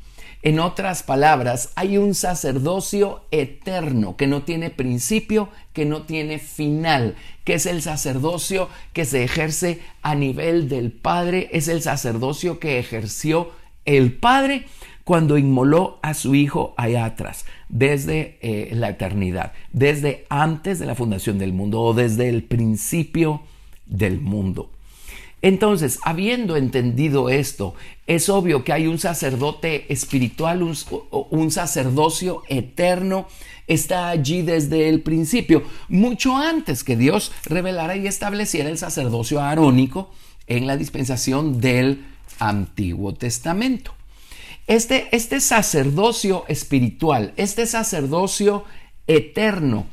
En 0.42 0.58
otras 0.58 1.02
palabras, 1.02 1.70
hay 1.74 1.98
un 1.98 2.14
sacerdocio 2.14 3.24
eterno 3.30 4.16
que 4.16 4.26
no 4.26 4.42
tiene 4.42 4.70
principio, 4.70 5.50
que 5.74 5.84
no 5.84 6.02
tiene 6.02 6.38
final, 6.38 7.14
que 7.44 7.54
es 7.54 7.66
el 7.66 7.82
sacerdocio 7.82 8.70
que 8.94 9.04
se 9.04 9.22
ejerce 9.22 9.80
a 10.02 10.14
nivel 10.14 10.68
del 10.70 10.90
Padre, 10.90 11.50
es 11.52 11.68
el 11.68 11.82
sacerdocio 11.82 12.58
que 12.58 12.78
ejerció 12.78 13.52
el 13.84 14.14
Padre 14.14 14.66
cuando 15.04 15.36
inmoló 15.36 15.98
a 16.00 16.14
su 16.14 16.34
Hijo 16.34 16.72
allá 16.78 17.04
atrás, 17.04 17.44
desde 17.68 18.38
eh, 18.40 18.70
la 18.74 18.88
eternidad, 18.88 19.52
desde 19.72 20.24
antes 20.30 20.78
de 20.78 20.86
la 20.86 20.94
fundación 20.94 21.38
del 21.38 21.52
mundo 21.52 21.82
o 21.82 21.92
desde 21.92 22.30
el 22.30 22.44
principio 22.44 23.42
del 23.86 24.20
mundo. 24.20 24.70
Entonces, 25.44 25.98
habiendo 26.02 26.56
entendido 26.56 27.28
esto, 27.28 27.74
es 28.06 28.30
obvio 28.30 28.64
que 28.64 28.72
hay 28.72 28.86
un 28.86 28.98
sacerdote 28.98 29.92
espiritual, 29.92 30.62
un, 30.62 31.50
sacerdocio 31.50 32.42
eterno, 32.48 33.28
está 33.66 34.08
allí 34.08 34.40
desde 34.40 34.88
el 34.88 35.02
principio, 35.02 35.62
mucho 35.88 36.34
antes 36.34 36.82
que 36.82 36.96
Dios 36.96 37.30
revelara 37.44 37.94
y 37.94 38.06
estableciera 38.06 38.70
el 38.70 38.78
sacerdocio 38.78 39.42
arónico 39.42 40.10
en 40.46 40.66
la 40.66 40.78
dispensación 40.78 41.60
del 41.60 42.06
Antiguo 42.38 43.12
Testamento. 43.12 43.92
Este, 44.66 45.14
este 45.14 45.40
sacerdocio 45.40 46.46
espiritual, 46.48 47.34
este 47.36 47.66
sacerdocio 47.66 48.64
eterno, 49.06 49.84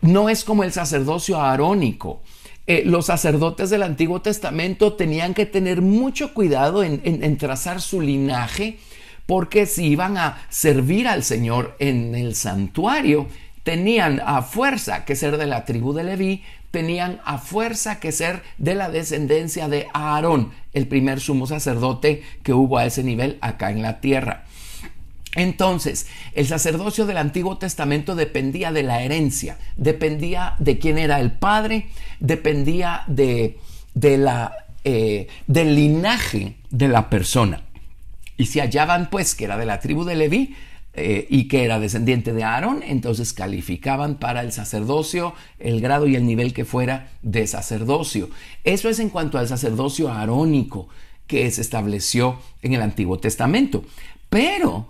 no 0.00 0.30
es 0.30 0.44
como 0.44 0.64
el 0.64 0.72
sacerdocio 0.72 1.42
arónico. 1.42 2.22
Eh, 2.66 2.82
los 2.86 3.06
sacerdotes 3.06 3.68
del 3.68 3.82
Antiguo 3.82 4.22
Testamento 4.22 4.94
tenían 4.94 5.34
que 5.34 5.44
tener 5.44 5.82
mucho 5.82 6.32
cuidado 6.32 6.82
en, 6.82 7.36
trazar 7.36 7.82
su 7.82 8.00
linaje, 8.00 8.78
porque 9.26 9.66
si 9.66 9.86
iban 9.86 10.16
a 10.16 10.42
servir 10.48 11.06
al 11.06 11.24
Señor 11.24 11.76
en 11.78 12.14
el 12.14 12.34
santuario, 12.34 13.26
tenían 13.64 14.22
a 14.24 14.42
fuerza 14.42 15.04
que 15.04 15.16
ser 15.16 15.36
de 15.36 15.46
la 15.46 15.64
tribu 15.66 15.92
de 15.92 16.04
Leví, 16.04 16.42
tenían 16.70 17.20
a 17.24 17.38
fuerza 17.38 18.00
que 18.00 18.12
ser 18.12 18.42
de 18.58 18.74
la 18.74 18.90
descendencia 18.90 19.68
de 19.68 19.86
Aarón, 19.92 20.50
el 20.72 20.88
primer 20.88 21.20
sumo 21.20 21.46
sacerdote 21.46 22.22
que 22.42 22.54
hubo 22.54 22.78
a 22.78 22.86
ese 22.86 23.04
nivel 23.04 23.38
acá 23.42 23.70
en 23.70 23.82
la 23.82 24.00
tierra. 24.00 24.44
Entonces, 25.34 26.06
el 26.34 26.46
sacerdocio 26.46 27.06
del 27.06 27.16
Antiguo 27.16 27.58
Testamento 27.58 28.14
dependía 28.14 28.72
de 28.72 28.82
la 28.82 29.02
herencia, 29.02 29.58
dependía 29.76 30.54
de 30.58 30.78
quién 30.78 30.98
era 30.98 31.20
el 31.20 31.32
padre, 31.32 31.88
dependía 32.20 33.02
de, 33.06 33.58
la, 33.94 34.52
eh, 34.84 35.28
del 35.46 35.74
linaje 35.74 36.56
de 36.70 36.88
la 36.88 37.10
persona. 37.10 37.62
Y 38.36 38.46
si 38.46 38.60
hallaban 38.60 39.10
pues 39.10 39.34
que 39.34 39.44
era 39.44 39.56
de 39.56 39.66
la 39.66 39.80
tribu 39.80 40.04
de 40.04 40.16
Leví 40.16 40.54
eh, 40.94 41.26
y 41.28 41.48
que 41.48 41.64
era 41.64 41.80
descendiente 41.80 42.32
de 42.32 42.44
Aarón, 42.44 42.82
entonces 42.84 43.32
calificaban 43.32 44.16
para 44.16 44.42
el 44.42 44.52
sacerdocio 44.52 45.34
el 45.58 45.80
grado 45.80 46.06
y 46.06 46.16
el 46.16 46.26
nivel 46.26 46.52
que 46.52 46.64
fuera 46.64 47.10
de 47.22 47.46
sacerdocio. 47.46 48.30
Eso 48.62 48.88
es 48.88 48.98
en 48.98 49.10
cuanto 49.10 49.38
al 49.38 49.48
sacerdocio 49.48 50.12
arónico 50.12 50.88
que 51.26 51.50
se 51.50 51.60
estableció 51.60 52.38
en 52.62 52.74
el 52.74 52.82
Antiguo 52.82 53.18
Testamento. 53.18 53.84
Pero 54.28 54.88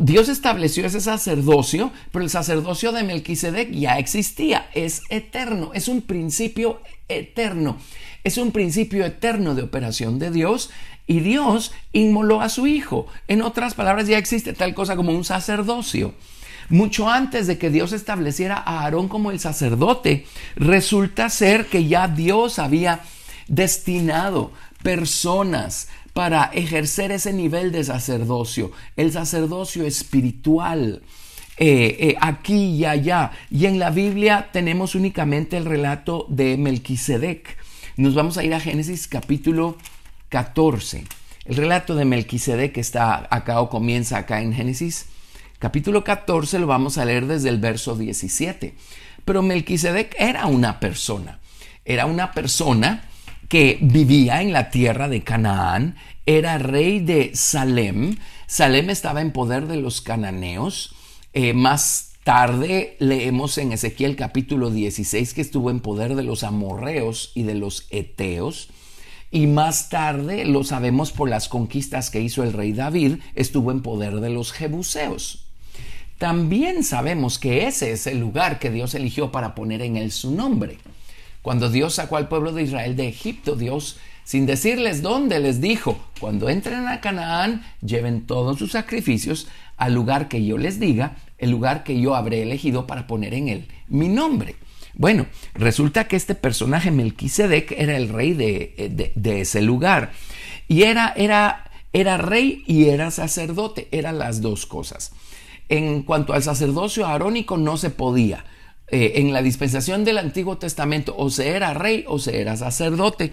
Dios 0.00 0.28
estableció 0.28 0.86
ese 0.86 1.00
sacerdocio, 1.00 1.90
pero 2.12 2.24
el 2.24 2.30
sacerdocio 2.30 2.92
de 2.92 3.02
Melquisedec 3.02 3.70
ya 3.70 3.98
existía, 3.98 4.68
es 4.74 5.02
eterno, 5.10 5.70
es 5.74 5.88
un 5.88 6.02
principio 6.02 6.80
eterno, 7.08 7.76
es 8.24 8.38
un 8.38 8.52
principio 8.52 9.04
eterno 9.04 9.54
de 9.54 9.62
operación 9.62 10.18
de 10.18 10.30
Dios 10.30 10.70
y 11.06 11.20
Dios 11.20 11.72
inmoló 11.92 12.40
a 12.40 12.48
su 12.48 12.66
hijo. 12.66 13.06
En 13.28 13.42
otras 13.42 13.74
palabras, 13.74 14.08
ya 14.08 14.18
existe 14.18 14.52
tal 14.52 14.74
cosa 14.74 14.96
como 14.96 15.12
un 15.12 15.24
sacerdocio. 15.24 16.14
Mucho 16.68 17.08
antes 17.08 17.46
de 17.46 17.58
que 17.58 17.70
Dios 17.70 17.92
estableciera 17.92 18.56
a 18.56 18.80
Aarón 18.80 19.08
como 19.08 19.30
el 19.30 19.38
sacerdote, 19.38 20.26
resulta 20.56 21.30
ser 21.30 21.66
que 21.66 21.86
ya 21.86 22.08
Dios 22.08 22.58
había 22.58 23.00
destinado 23.46 24.50
personas 24.82 25.88
para 26.16 26.44
ejercer 26.54 27.12
ese 27.12 27.34
nivel 27.34 27.72
de 27.72 27.84
sacerdocio, 27.84 28.72
el 28.96 29.12
sacerdocio 29.12 29.84
espiritual. 29.84 31.02
Eh, 31.58 31.96
eh, 32.00 32.16
aquí 32.22 32.76
y 32.76 32.86
allá. 32.86 33.32
Y 33.50 33.66
en 33.66 33.78
la 33.78 33.90
Biblia 33.90 34.48
tenemos 34.50 34.94
únicamente 34.94 35.58
el 35.58 35.66
relato 35.66 36.24
de 36.30 36.56
Melquisedec. 36.56 37.58
Nos 37.98 38.14
vamos 38.14 38.38
a 38.38 38.44
ir 38.44 38.54
a 38.54 38.60
Génesis 38.60 39.08
capítulo 39.08 39.76
14. 40.30 41.04
El 41.44 41.56
relato 41.56 41.94
de 41.94 42.06
Melquisedec 42.06 42.78
está 42.78 43.28
acá 43.28 43.60
o 43.60 43.68
comienza 43.68 44.16
acá 44.16 44.40
en 44.40 44.54
Génesis 44.54 45.08
capítulo 45.58 46.02
14, 46.02 46.58
lo 46.60 46.66
vamos 46.66 46.96
a 46.96 47.04
leer 47.04 47.26
desde 47.26 47.50
el 47.50 47.58
verso 47.58 47.94
17. 47.94 48.74
Pero 49.26 49.42
Melquisedec 49.42 50.16
era 50.18 50.46
una 50.46 50.80
persona, 50.80 51.40
era 51.84 52.06
una 52.06 52.32
persona 52.32 53.04
que 53.48 53.78
vivía 53.80 54.42
en 54.42 54.52
la 54.52 54.70
tierra 54.70 55.08
de 55.08 55.22
Canaán, 55.22 55.96
era 56.24 56.58
rey 56.58 57.00
de 57.00 57.30
Salem. 57.34 58.16
Salem 58.46 58.90
estaba 58.90 59.20
en 59.20 59.32
poder 59.32 59.66
de 59.66 59.76
los 59.76 60.00
cananeos. 60.00 60.94
Eh, 61.32 61.52
más 61.52 62.12
tarde 62.24 62.96
leemos 62.98 63.58
en 63.58 63.72
Ezequiel 63.72 64.16
capítulo 64.16 64.70
16 64.70 65.34
que 65.34 65.40
estuvo 65.40 65.70
en 65.70 65.80
poder 65.80 66.16
de 66.16 66.24
los 66.24 66.42
amorreos 66.42 67.30
y 67.34 67.44
de 67.44 67.54
los 67.54 67.86
eteos. 67.90 68.68
Y 69.30 69.46
más 69.46 69.88
tarde, 69.90 70.44
lo 70.44 70.64
sabemos 70.64 71.12
por 71.12 71.28
las 71.28 71.48
conquistas 71.48 72.10
que 72.10 72.20
hizo 72.20 72.42
el 72.42 72.52
rey 72.52 72.72
David, 72.72 73.18
estuvo 73.34 73.70
en 73.70 73.82
poder 73.82 74.20
de 74.20 74.30
los 74.30 74.52
jebuseos. 74.52 75.46
También 76.18 76.82
sabemos 76.82 77.38
que 77.38 77.66
ese 77.66 77.92
es 77.92 78.06
el 78.06 78.18
lugar 78.18 78.58
que 78.58 78.70
Dios 78.70 78.94
eligió 78.94 79.30
para 79.30 79.54
poner 79.54 79.82
en 79.82 79.96
él 79.96 80.10
su 80.10 80.30
nombre. 80.30 80.78
Cuando 81.46 81.70
Dios 81.70 81.94
sacó 81.94 82.16
al 82.16 82.26
pueblo 82.26 82.52
de 82.52 82.64
Israel 82.64 82.96
de 82.96 83.06
Egipto, 83.06 83.54
Dios 83.54 83.98
sin 84.24 84.46
decirles 84.46 85.00
dónde, 85.00 85.38
les 85.38 85.60
dijo, 85.60 85.96
cuando 86.18 86.48
entren 86.48 86.88
a 86.88 87.00
Canaán, 87.00 87.64
lleven 87.80 88.26
todos 88.26 88.58
sus 88.58 88.72
sacrificios 88.72 89.46
al 89.76 89.94
lugar 89.94 90.26
que 90.26 90.44
yo 90.44 90.58
les 90.58 90.80
diga, 90.80 91.18
el 91.38 91.52
lugar 91.52 91.84
que 91.84 92.00
yo 92.00 92.16
habré 92.16 92.42
elegido 92.42 92.88
para 92.88 93.06
poner 93.06 93.32
en 93.32 93.46
él 93.46 93.68
mi 93.86 94.08
nombre. 94.08 94.56
Bueno, 94.94 95.26
resulta 95.54 96.08
que 96.08 96.16
este 96.16 96.34
personaje 96.34 96.90
Melquisedec 96.90 97.70
era 97.78 97.96
el 97.96 98.08
rey 98.08 98.32
de, 98.32 99.12
de, 99.14 99.40
ese 99.40 99.62
lugar 99.62 100.10
y 100.66 100.82
era, 100.82 101.12
era, 101.16 101.70
era 101.92 102.16
rey 102.16 102.64
y 102.66 102.88
era 102.88 103.12
sacerdote, 103.12 103.86
eran 103.92 104.18
las 104.18 104.40
dos 104.40 104.66
cosas. 104.66 105.12
En 105.68 106.02
cuanto 106.02 106.32
al 106.32 106.42
sacerdocio 106.42 107.06
arónico 107.06 107.56
no 107.56 107.76
se 107.76 107.90
podía. 107.90 108.44
Eh, 108.88 109.14
en 109.16 109.32
la 109.32 109.42
dispensación 109.42 110.04
del 110.04 110.18
Antiguo 110.18 110.58
Testamento 110.58 111.14
o 111.18 111.28
se 111.28 111.48
era 111.48 111.74
rey 111.74 112.04
o 112.06 112.18
se 112.18 112.40
era 112.40 112.56
sacerdote. 112.56 113.32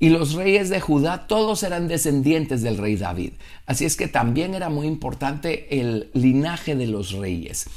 Y 0.00 0.10
los 0.10 0.34
reyes 0.34 0.70
de 0.70 0.80
Judá 0.80 1.26
todos 1.26 1.62
eran 1.62 1.88
descendientes 1.88 2.62
del 2.62 2.78
rey 2.78 2.96
David. 2.96 3.32
Así 3.66 3.84
es 3.84 3.96
que 3.96 4.08
también 4.08 4.54
era 4.54 4.68
muy 4.68 4.86
importante 4.86 5.80
el 5.80 6.10
linaje 6.14 6.76
de 6.76 6.86
los 6.86 7.12
reyes. 7.12 7.68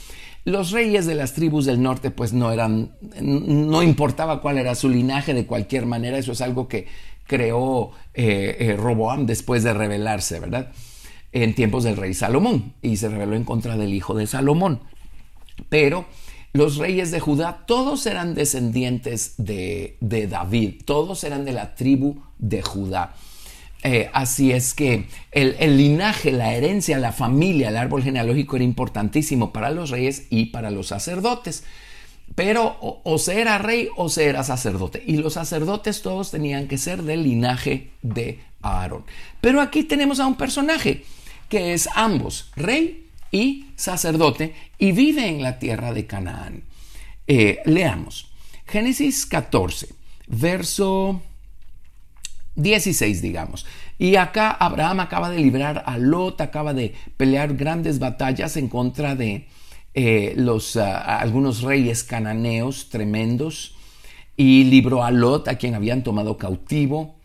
Los 0.44 0.72
reyes 0.72 1.06
de 1.06 1.16
las 1.16 1.34
tribus 1.34 1.66
del 1.66 1.82
norte 1.82 2.10
pues 2.10 2.34
no 2.34 2.52
eran, 2.52 2.92
no 3.22 3.84
importaba 3.84 4.42
cuál 4.42 4.58
era 4.58 4.74
su 4.74 4.90
linaje 4.90 5.36
de 5.36 5.46
cualquier 5.46 5.86
manera, 5.86 6.18
eso 6.18 6.32
es 6.32 6.42
algo 6.42 6.68
que 6.68 6.88
creó 7.28 7.92
eh, 8.16 8.58
eh, 8.60 8.76
Roboam 8.76 9.28
después 9.28 9.64
de 9.64 9.74
rebelarse, 9.74 10.40
¿verdad? 10.40 10.72
En 11.32 11.54
tiempos 11.54 11.84
del 11.84 11.96
rey 11.96 12.16
Salomón 12.16 12.74
y 12.82 12.98
se 12.98 13.10
rebeló 13.10 13.36
en 13.36 13.44
contra 13.44 13.78
del 13.78 13.94
hijo 13.94 14.16
de 14.16 14.26
Salomón. 14.26 14.82
Pero 15.70 16.06
los 16.54 16.78
reyes 16.78 17.12
de 17.12 17.20
Judá, 17.20 17.64
todos 17.66 18.06
eran 18.06 18.36
descendientes 18.36 19.36
de, 19.38 19.98
David, 20.02 20.82
todos 20.86 21.24
eran 21.24 21.46
de 21.46 21.54
la 21.54 21.76
tribu 21.76 22.22
de 22.40 22.62
Judá. 22.62 23.16
Eh, 23.84 24.10
así 24.14 24.52
es 24.52 24.74
que 24.74 25.08
el, 25.32 25.78
linaje, 25.78 26.32
la 26.32 26.54
herencia, 26.54 27.00
la 27.00 27.14
familia, 27.14 27.70
el 27.70 27.78
árbol 27.78 28.04
genealógico 28.04 28.58
era 28.58 28.66
importantísimo 28.66 29.54
para 29.54 29.72
los 29.72 29.90
reyes 29.90 30.28
y 30.30 30.48
para 30.48 30.72
los 30.72 30.88
sacerdotes. 30.88 31.64
Pero 32.36 32.78
o, 32.82 33.18
se 33.18 33.42
era 33.42 33.58
rey 33.58 33.90
o 33.96 34.10
se 34.10 34.26
era 34.26 34.44
sacerdote. 34.44 35.04
Y 35.06 35.18
los 35.18 35.34
sacerdotes 35.34 36.02
todos 36.02 36.32
tenían 36.32 36.68
que 36.68 36.78
ser 36.78 37.04
del 37.04 37.24
linaje 37.24 37.92
de 38.02 38.40
Aarón. 38.62 39.04
Pero 39.42 39.62
aquí 39.62 39.84
tenemos 39.84 40.20
a 40.20 40.28
un 40.28 40.36
personaje 40.36 41.04
que 41.50 41.74
es 41.74 41.90
ambos, 41.96 42.52
rey 42.56 43.11
y 43.32 43.68
sacerdote, 43.76 44.54
y 44.78 44.92
vive 44.92 45.28
en 45.28 45.42
la 45.42 45.60
tierra 45.60 45.94
de 45.94 46.06
Canaán. 46.06 46.64
Eh, 47.28 47.60
leamos. 47.66 48.32
Génesis 48.68 49.26
14, 49.26 49.90
verso 50.28 51.22
16, 52.56 53.22
digamos. 53.22 53.66
Y 53.98 54.16
acá 54.16 54.52
Abraham 54.52 55.02
acaba 55.02 55.30
de 55.30 55.38
librar 55.38 55.84
a 55.86 55.98
Lot, 55.98 56.42
acaba 56.42 56.74
de 56.74 56.94
pelear 57.18 57.56
grandes 57.56 58.00
batallas 58.00 58.58
en 58.58 58.68
contra 58.68 59.16
de 59.16 59.48
eh, 59.94 60.34
los, 60.38 60.76
ah, 60.78 61.20
algunos 61.20 61.62
reyes 61.62 62.04
cananeos 62.04 62.90
tremendos 62.90 63.76
y 64.38 64.64
libró 64.64 65.04
a 65.04 65.12
Lot, 65.12 65.48
a 65.48 65.58
quien 65.58 65.76
habían 65.76 66.04
tomado 66.04 66.38
cautivo. 66.38 67.16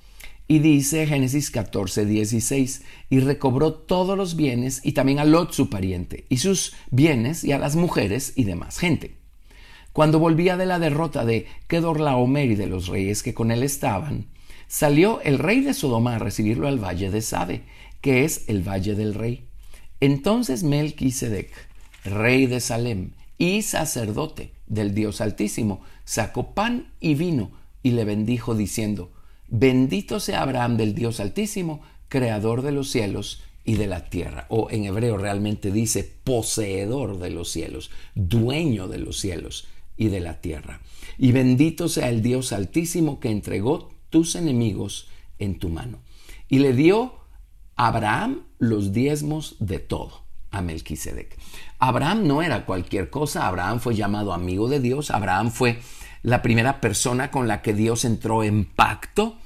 Y 0.48 0.60
dice 0.60 1.06
Génesis 1.06 1.50
14, 1.50 2.06
16, 2.06 2.82
y 3.10 3.20
recobró 3.20 3.72
todos 3.72 4.16
los 4.16 4.36
bienes 4.36 4.80
y 4.84 4.92
también 4.92 5.18
a 5.18 5.24
Lot 5.24 5.52
su 5.52 5.68
pariente, 5.68 6.26
y 6.28 6.36
sus 6.36 6.74
bienes 6.90 7.42
y 7.42 7.52
a 7.52 7.58
las 7.58 7.74
mujeres 7.74 8.32
y 8.36 8.44
demás 8.44 8.78
gente. 8.78 9.16
Cuando 9.92 10.18
volvía 10.18 10.56
de 10.56 10.66
la 10.66 10.78
derrota 10.78 11.24
de 11.24 11.46
Kedorlaomer 11.68 12.50
y 12.50 12.54
de 12.54 12.66
los 12.66 12.88
reyes 12.88 13.22
que 13.22 13.34
con 13.34 13.50
él 13.50 13.62
estaban, 13.62 14.26
salió 14.68 15.20
el 15.22 15.38
rey 15.38 15.62
de 15.62 15.74
Sodoma 15.74 16.16
a 16.16 16.18
recibirlo 16.18 16.68
al 16.68 16.78
valle 16.78 17.10
de 17.10 17.22
Sabe, 17.22 17.62
que 18.00 18.24
es 18.24 18.44
el 18.48 18.60
valle 18.60 18.94
del 18.94 19.14
rey. 19.14 19.48
Entonces 20.00 20.62
Melquisedec, 20.62 21.50
rey 22.04 22.46
de 22.46 22.60
Salem 22.60 23.12
y 23.38 23.62
sacerdote 23.62 24.52
del 24.66 24.94
Dios 24.94 25.20
Altísimo, 25.20 25.80
sacó 26.04 26.54
pan 26.54 26.92
y 27.00 27.14
vino 27.14 27.50
y 27.82 27.92
le 27.92 28.04
bendijo 28.04 28.54
diciendo, 28.54 29.10
Bendito 29.48 30.20
sea 30.20 30.42
Abraham 30.42 30.76
del 30.76 30.94
Dios 30.94 31.20
Altísimo, 31.20 31.82
creador 32.08 32.62
de 32.62 32.72
los 32.72 32.90
cielos 32.90 33.42
y 33.64 33.74
de 33.74 33.86
la 33.86 34.04
tierra. 34.08 34.46
O 34.48 34.68
en 34.70 34.84
hebreo 34.84 35.16
realmente 35.16 35.70
dice 35.70 36.04
poseedor 36.24 37.18
de 37.18 37.30
los 37.30 37.50
cielos, 37.50 37.90
dueño 38.14 38.88
de 38.88 38.98
los 38.98 39.18
cielos 39.18 39.68
y 39.96 40.08
de 40.08 40.20
la 40.20 40.40
tierra. 40.40 40.80
Y 41.18 41.32
bendito 41.32 41.88
sea 41.88 42.08
el 42.08 42.22
Dios 42.22 42.52
Altísimo 42.52 43.20
que 43.20 43.30
entregó 43.30 43.90
tus 44.10 44.36
enemigos 44.36 45.08
en 45.38 45.58
tu 45.58 45.68
mano. 45.68 46.00
Y 46.48 46.60
le 46.60 46.72
dio 46.72 47.14
a 47.76 47.88
Abraham 47.88 48.46
los 48.58 48.92
diezmos 48.92 49.56
de 49.58 49.78
todo 49.78 50.26
a 50.50 50.62
Melquisedec. 50.62 51.36
Abraham 51.78 52.26
no 52.26 52.42
era 52.42 52.64
cualquier 52.64 53.10
cosa, 53.10 53.46
Abraham 53.46 53.80
fue 53.80 53.94
llamado 53.94 54.32
amigo 54.32 54.68
de 54.68 54.80
Dios, 54.80 55.10
Abraham 55.10 55.50
fue 55.50 55.78
la 56.22 56.42
primera 56.42 56.80
persona 56.80 57.30
con 57.30 57.48
la 57.48 57.62
que 57.62 57.72
Dios 57.72 58.04
entró 58.04 58.42
en 58.42 58.64
pacto. 58.64 59.38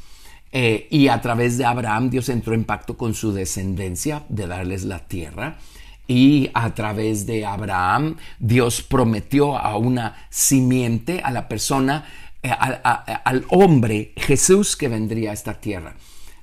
Eh, 0.52 0.88
y 0.90 1.09
a 1.09 1.20
través 1.20 1.59
de 1.59 1.64
Abraham 1.64 2.11
Dios 2.11 2.28
entró 2.28 2.54
en 2.54 2.64
pacto 2.64 2.96
con 2.96 3.14
su 3.14 3.33
descendencia 3.33 4.24
de 4.28 4.46
darles 4.46 4.85
la 4.85 5.06
tierra. 5.06 5.59
Y 6.06 6.50
a 6.54 6.74
través 6.74 7.26
de 7.26 7.46
Abraham 7.46 8.16
Dios 8.40 8.83
prometió 8.83 9.56
a 9.56 9.76
una 9.76 10.26
simiente, 10.28 11.20
a 11.22 11.30
la 11.30 11.48
persona, 11.48 12.04
eh, 12.42 12.50
al 12.50 13.44
hombre 13.50 14.12
Jesús 14.16 14.76
que 14.76 14.88
vendría 14.88 15.30
a 15.30 15.35
esta 15.35 15.61
tierra 15.61 15.94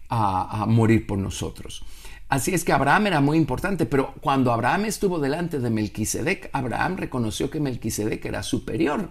a, 0.08 0.62
a 0.62 0.66
morir 0.66 1.06
por 1.06 1.18
nosotros. 1.18 1.84
Así 2.30 2.54
es 2.54 2.64
que 2.64 2.74
Abraham 2.74 3.08
era 3.08 3.22
muy 3.22 3.38
importante, 3.38 3.86
pero 3.86 4.14
cuando 4.20 4.52
Abraham 4.52 4.86
estuvo 4.86 5.20
delante 5.20 5.60
de 5.60 5.70
Melquisedec, 5.70 6.50
Abraham 6.52 6.98
reconoció 6.98 7.50
que 7.50 7.62
Melquisedec 7.62 8.24
era 8.26 8.44
superior 8.44 9.10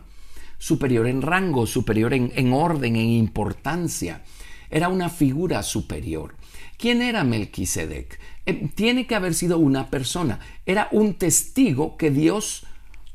superior 0.59 1.07
en 1.07 1.23
rango, 1.23 1.67
superior 1.67 2.15
en, 2.15 2.53
orden, 2.53 2.97
en 2.97 3.09
importancia. 3.09 4.23
Era 4.71 4.89
una 4.89 5.09
figura 5.09 5.63
superior. 5.63 6.35
¿Quién 6.79 7.03
era 7.03 7.25
Melquisedec? 7.25 8.19
Eh, 8.45 8.69
tiene 8.75 9.07
que 9.07 9.15
haber 9.15 9.35
sido 9.35 9.59
una 9.59 9.89
persona. 9.91 10.41
Era 10.67 10.89
un 10.93 11.15
testigo 11.15 11.97
que 11.97 12.11
Dios 12.11 12.67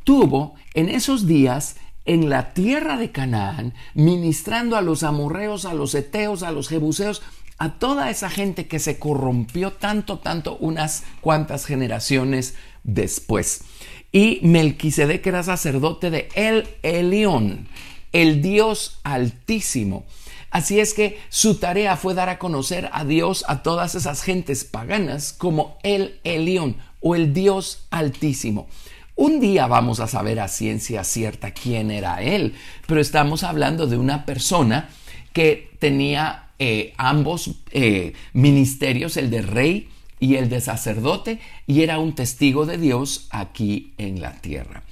tuvo 0.04 0.56
en 0.74 0.90
esos 0.90 1.28
días 1.28 1.76
en 2.06 2.30
la 2.30 2.54
tierra 2.54 2.98
de 2.98 3.12
Canaán, 3.12 3.74
ministrando 3.94 4.76
a 4.76 4.82
los 4.82 5.04
amorreos, 5.04 5.66
a 5.66 5.74
los 5.74 5.94
eteos, 5.94 6.42
a 6.42 6.52
los 6.52 6.68
jebuseos, 6.68 7.22
a 7.58 7.78
toda 7.78 8.10
esa 8.10 8.30
gente 8.30 8.68
que 8.68 8.80
se 8.80 8.98
corrompió 8.98 9.74
tanto, 9.74 10.18
tanto 10.18 10.58
unas 10.58 11.04
cuantas 11.22 11.66
generaciones 11.66 12.56
después. 12.84 13.62
Y 14.12 14.39
Melquisedec 14.43 15.26
era 15.26 15.43
sacerdote 15.43 16.10
de 16.10 16.28
El 16.36 16.67
Elión, 16.84 17.67
el 18.12 18.41
Dios 18.41 19.00
Altísimo. 19.04 20.06
Así 20.50 20.82
es 20.82 20.93
que 20.93 21.17
su 21.30 21.56
tarea 21.56 21.95
fue 21.95 22.13
dar 22.13 22.28
a 22.28 22.38
conocer 22.38 22.89
a 22.91 23.06
Dios 23.06 23.45
a 23.47 23.63
todas 23.63 23.95
esas 23.95 24.21
gentes 24.21 24.65
paganas 24.65 25.32
como 25.32 25.78
el 25.84 26.19
Elión 26.26 26.76
o 27.00 27.15
el 27.15 27.34
Dios 27.34 27.88
Altísimo. 27.89 28.67
Un 29.15 29.39
día 29.39 29.67
vamos 29.67 30.02
a 30.02 30.08
saber 30.08 30.41
a 30.41 30.50
ciencia 30.50 31.06
cierta 31.06 31.52
quién 31.52 31.89
era 31.89 32.21
él, 32.21 32.56
pero 32.88 33.00
estamos 33.00 33.43
hablando 33.43 33.88
de 33.88 33.97
una 33.97 34.26
persona 34.26 34.89
que 35.32 35.69
tenía 35.80 36.50
eh, 36.60 36.93
ambos 36.97 37.52
eh, 37.71 38.13
ministerios, 38.34 39.15
el 39.15 39.30
de 39.30 39.41
rey 39.41 39.89
y 40.22 40.36
el 40.36 40.48
de 40.48 40.62
sacerdote 40.62 41.40
y 41.68 41.82
era 41.82 42.00
un 42.00 42.14
testigo 42.14 42.66
de 42.66 42.78
Dios 42.78 43.28
aquí 43.32 43.94
en 43.98 44.22
la 44.22 44.34
tierra. 44.40 44.84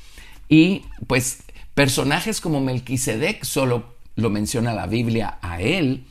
Y 0.50 0.82
pues 1.08 1.44
personajes 1.76 2.42
como 2.42 2.60
Melquisedec 2.60 3.46
solo 3.46 3.96
lo 4.16 4.30
menciona 4.32 4.74
la 4.74 4.88
Biblia 4.88 5.38
a 5.42 5.62
él, 5.62 6.04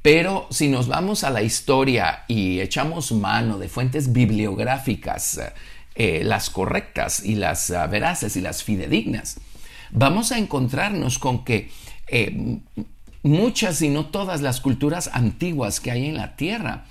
pero 0.00 0.46
si 0.50 0.68
nos 0.68 0.86
vamos 0.86 1.24
a 1.24 1.30
la 1.30 1.42
historia 1.42 2.24
y 2.28 2.60
echamos 2.60 3.10
mano 3.12 3.58
de 3.58 3.68
fuentes 3.68 4.12
bibliográficas, 4.12 5.40
eh, 5.96 6.22
las 6.24 6.48
correctas 6.48 7.24
y 7.24 7.34
las 7.34 7.68
uh, 7.70 7.90
veraces 7.90 8.36
y 8.36 8.40
las 8.40 8.62
fidedignas, 8.62 9.38
vamos 9.90 10.30
a 10.30 10.38
encontrarnos 10.38 11.18
con 11.18 11.44
que 11.44 11.68
eh, 12.06 12.58
muchas 13.24 13.82
y 13.82 13.88
no 13.88 14.06
todas 14.06 14.40
las 14.40 14.60
culturas 14.60 15.10
antiguas 15.12 15.80
que 15.80 15.90
hay 15.90 16.06
en 16.06 16.16
la 16.16 16.36
tierra 16.36 16.86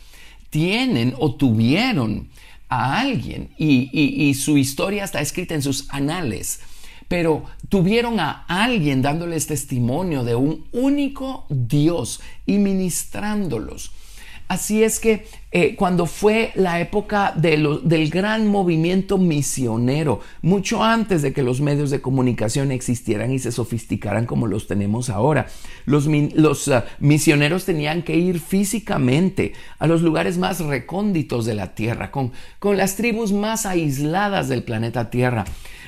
tienen 0.52 1.16
o 1.18 1.34
tuvieron 1.34 2.30
a 2.70 3.00
alguien 3.00 3.50
y, 3.58 4.34
su 4.36 4.58
historia 4.58 5.04
está 5.04 5.20
escrita 5.20 5.56
en 5.56 5.64
sus 5.64 5.90
anales, 5.90 6.60
pero 7.08 7.46
tuvieron 7.68 8.20
a 8.20 8.46
alguien 8.48 9.02
dándoles 9.02 9.48
testimonio 9.48 10.24
de 10.24 10.36
un 10.36 10.68
único 10.72 11.48
Dios 11.50 12.22
y 12.46 12.60
ministrándolos. 12.60 13.92
Así 14.52 14.84
es 14.84 15.00
que 15.00 15.26
eh, 15.54 15.78
cuando 15.78 16.06
fue 16.06 16.52
la 16.56 16.82
época 16.82 17.34
del 17.38 18.10
gran 18.10 18.48
movimiento 18.48 19.18
misionero, 19.18 20.20
mucho 20.42 20.84
antes 20.84 21.22
de 21.22 21.32
que 21.32 21.42
los 21.42 21.62
medios 21.62 21.90
de 21.90 22.02
comunicación 22.02 22.70
existieran 22.70 23.32
y 23.32 23.40
se 23.40 23.54
sofisticaran 23.54 24.26
como 24.26 24.48
los 24.48 24.68
tenemos 24.68 25.10
ahora. 25.10 25.48
Los, 25.86 26.10
ah, 26.68 26.84
misioneros 27.00 27.64
tenían 27.64 28.02
que 28.02 28.18
ir 28.18 28.42
físicamente 28.42 29.54
a 29.80 29.88
los 29.88 30.02
lugares 30.02 30.38
más 30.38 30.60
recónditos 30.60 31.46
de 31.46 31.54
la 31.54 31.74
tierra, 31.74 32.12
con, 32.12 32.34
con 32.60 32.76
las 32.76 32.98
tribus 32.98 33.32
más 33.32 33.66
aisladas 33.66 34.50
del 34.50 34.64
planeta 34.64 35.10
Tierra, 35.10 35.46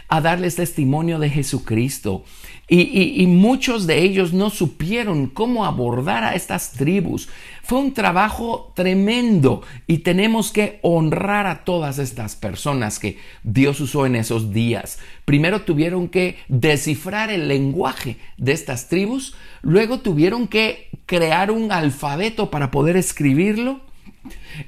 a 0.07 0.21
darles 0.21 0.55
testimonio 0.55 1.19
de 1.19 1.29
Jesucristo. 1.29 2.23
Y, 2.69 3.27
muchos 3.27 3.87
de 3.87 4.03
ellos 4.03 4.31
no 4.31 4.49
supieron 4.49 5.27
cómo 5.27 5.65
abordar 5.65 6.23
a 6.23 6.33
estas 6.33 6.71
tribus. 6.71 7.27
Fue 7.61 7.77
un 7.77 7.93
trabajo 7.93 8.71
tremendo 8.73 9.61
y 9.85 9.99
tenemos 9.99 10.51
que 10.51 10.79
honrar 10.81 11.45
a 11.45 11.65
todas 11.65 11.99
estas 11.99 12.35
personas 12.37 12.99
que 12.99 13.17
Dios 13.43 13.81
usó 13.81 14.05
en 14.05 14.15
esos 14.15 14.53
días. 14.53 14.99
Primero 15.25 15.63
tuvieron 15.63 16.07
que 16.07 16.37
descifrar 16.47 17.31
el 17.31 17.49
lenguaje 17.49 18.17
de 18.37 18.53
estas 18.53 18.87
tribus, 18.87 19.35
luego 19.61 19.99
tuvieron 19.99 20.47
que 20.47 20.89
crear 21.05 21.51
un 21.51 21.71
alfabeto 21.71 22.49
para 22.49 22.71
poder 22.71 22.95
escribirlo. 22.95 23.81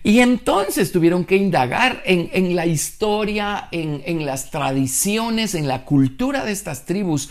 Y 0.03 0.19
entonces 0.19 0.91
tuvieron 0.91 1.23
que 1.23 1.37
indagar 1.37 2.01
en, 2.05 2.55
la 2.57 2.65
historia, 2.65 3.69
en 3.71 4.25
las 4.25 4.51
tradiciones, 4.51 5.55
en 5.55 5.67
la 5.67 5.85
cultura 5.85 6.43
de 6.43 6.51
estas 6.51 6.85
tribus 6.85 7.29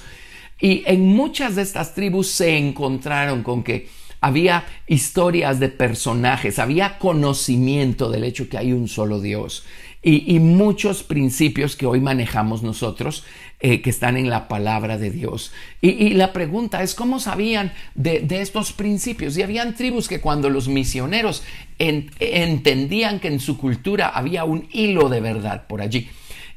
y 0.64 0.83
en 0.87 1.07
muchas 1.09 1.57
de 1.57 1.62
estas 1.62 1.92
tribus 1.92 2.29
se 2.29 2.57
encontraron 2.57 3.42
con 3.42 3.62
que 3.62 3.87
había 4.22 4.64
historias 4.87 5.61
de 5.61 5.68
personajes, 5.68 6.59
había 6.59 6.98
conocimiento 6.98 8.09
del 8.09 8.24
hecho 8.24 8.48
que 8.48 8.57
hay 8.57 8.72
un 8.72 8.88
solo 8.88 9.20
Dios 9.20 9.66
y, 10.00 10.38
muchos 10.38 11.03
principios 11.03 11.77
que 11.77 11.85
hoy 11.85 12.00
manejamos 12.00 12.62
nosotros 12.62 13.24
eh, 13.61 13.83
que 13.83 13.90
están 13.90 14.16
en 14.16 14.31
la 14.31 14.48
palabra 14.48 14.96
de 14.96 15.11
Dios. 15.11 15.53
Y, 15.83 16.14
la 16.14 16.33
pregunta 16.33 16.83
es, 16.83 16.94
¿cómo 16.94 17.20
sabían 17.20 17.74
de, 17.94 18.27
estos 18.31 18.72
principios? 18.72 19.37
Y 19.37 19.42
habían 19.42 19.74
tribus 19.74 20.09
que 20.09 20.22
cuando 20.22 20.48
los 20.48 20.68
misioneros 20.68 21.42
entendían 21.79 23.20
que 23.20 23.29
en 23.29 23.38
su 23.38 23.59
cultura 23.59 24.09
había 24.09 24.44
un 24.44 24.66
hilo 24.72 25.11
de 25.11 25.20
verdad 25.20 25.66
por 25.66 25.83
allí 25.83 26.09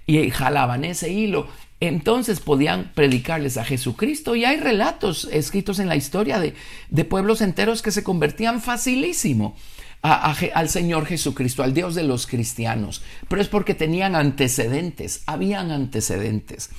y 0.06 0.30
jalaban 0.32 0.86
ese 0.86 1.12
hilo 1.12 1.48
entonces 1.80 2.40
podían 2.40 2.92
predicarles 2.96 3.58
a 3.58 3.66
Jesucristo 3.66 4.36
y 4.36 4.46
hay 4.46 4.58
relatos 4.58 5.28
escritos 5.32 5.80
en 5.80 5.88
la 5.88 5.96
historia 5.96 6.40
de, 6.40 7.06
pueblos 7.06 7.42
enteros 7.42 7.82
que 7.82 7.92
se 7.92 8.04
convertían 8.04 8.62
facilísimo 8.62 9.56
al 10.02 10.70
Señor 10.70 11.06
Jesucristo, 11.06 11.64
al 11.64 11.74
Dios 11.74 11.94
de 11.96 12.04
los 12.04 12.28
cristianos, 12.28 13.02
pero 13.28 13.42
es 13.42 13.48
porque 13.48 13.74
tenían 13.74 14.16
antecedentes, 14.16 15.24
habían 15.26 15.72
antecedentes. 15.72 16.70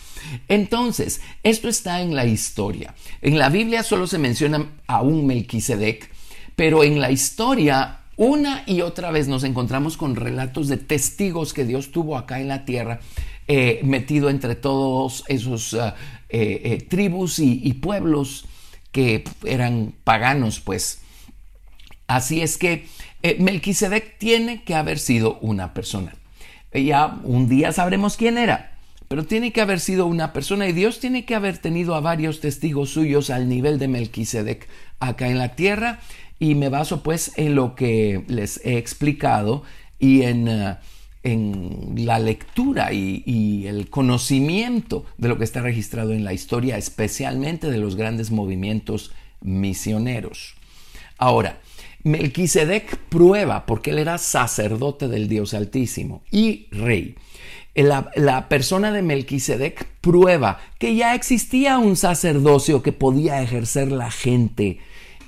Entonces, 0.46 1.20
esto 1.42 1.68
está 1.68 2.00
en 2.00 2.14
la 2.14 2.26
historia. 2.26 2.94
En 3.20 3.38
la 3.38 3.50
Biblia 3.50 3.82
solo 3.82 4.06
se 4.06 4.18
menciona 4.18 4.70
a 4.86 5.02
un 5.02 5.26
Melquisedec, 5.26 6.10
pero 6.56 6.84
en 6.84 7.00
la 7.00 7.10
historia 7.10 8.00
una 8.16 8.64
y 8.66 8.80
otra 8.80 9.10
vez 9.12 9.28
nos 9.28 9.44
encontramos 9.44 9.96
con 9.96 10.16
relatos 10.16 10.68
de 10.68 10.76
testigos 10.76 11.52
que 11.52 11.64
Dios 11.64 11.92
tuvo 11.92 12.16
acá 12.16 12.40
en 12.40 12.48
la 12.48 12.64
tierra 12.64 13.00
eh, 13.50 13.80
metido 13.82 14.28
entre 14.28 14.56
todos 14.56 15.24
esos 15.26 15.72
ah, 15.72 15.94
eh, 16.28 16.60
eh, 16.64 16.86
tribus 16.86 17.38
y, 17.38 17.72
pueblos 17.72 18.44
que 18.92 19.24
eran 19.42 19.94
paganos, 20.04 20.60
pues. 20.60 21.00
Así 22.06 22.42
es 22.42 22.58
que 22.58 22.86
Melquisedec 23.38 24.18
tiene 24.18 24.64
que 24.64 24.74
haber 24.74 24.98
sido 24.98 25.38
una 25.40 25.72
persona. 25.72 26.14
Ya 26.74 27.18
un 27.24 27.48
día 27.48 27.72
sabremos 27.72 28.18
quién 28.18 28.36
era, 28.36 28.76
pero 29.08 29.24
tiene 29.24 29.50
que 29.50 29.62
haber 29.62 29.80
sido 29.80 30.04
una 30.04 30.34
persona 30.34 30.68
y 30.68 30.72
Dios 30.72 31.00
tiene 31.00 31.24
que 31.24 31.34
haber 31.34 31.56
tenido 31.56 31.94
a 31.94 32.00
varios 32.00 32.40
testigos 32.40 32.90
suyos 32.90 33.30
al 33.30 33.48
nivel 33.48 33.78
de 33.78 33.88
Melquisedec 33.88 34.68
acá 35.00 35.28
en 35.28 35.38
la 35.38 35.54
tierra 35.54 36.00
y 36.38 36.54
me 36.54 36.68
baso 36.68 37.02
pues 37.02 37.32
en 37.36 37.54
lo 37.54 37.74
que 37.74 38.24
les 38.28 38.60
he 38.62 38.76
explicado 38.76 39.62
y 39.98 40.22
en... 40.24 40.50
Ah, 40.50 40.80
en 41.28 41.94
la 42.06 42.18
lectura 42.18 42.92
y, 42.92 43.66
el 43.66 43.88
conocimiento 43.90 45.04
de 45.16 45.28
lo 45.28 45.38
que 45.38 45.44
está 45.44 45.60
registrado 45.60 46.12
en 46.12 46.24
la 46.24 46.32
historia, 46.32 46.76
especialmente 46.76 47.70
de 47.70 47.78
los 47.78 47.96
grandes 47.96 48.30
movimientos 48.30 49.12
misioneros. 49.40 50.54
Ahora, 51.18 51.60
Melquisedec 52.04 52.96
prueba, 53.08 53.66
porque 53.66 53.90
él 53.90 53.98
era 53.98 54.18
sacerdote 54.18 55.08
del 55.08 55.28
Dios 55.28 55.54
Altísimo 55.54 56.22
y 56.30 56.66
rey. 56.70 57.16
La, 57.74 58.48
persona 58.48 58.90
de 58.90 59.02
Melquisedec 59.02 59.86
prueba 60.00 60.60
que 60.78 60.96
ya 60.96 61.14
existía 61.14 61.78
un 61.78 61.96
sacerdocio 61.96 62.82
que 62.82 62.92
podía 62.92 63.40
ejercer 63.40 63.92
la 63.92 64.10
gente 64.10 64.78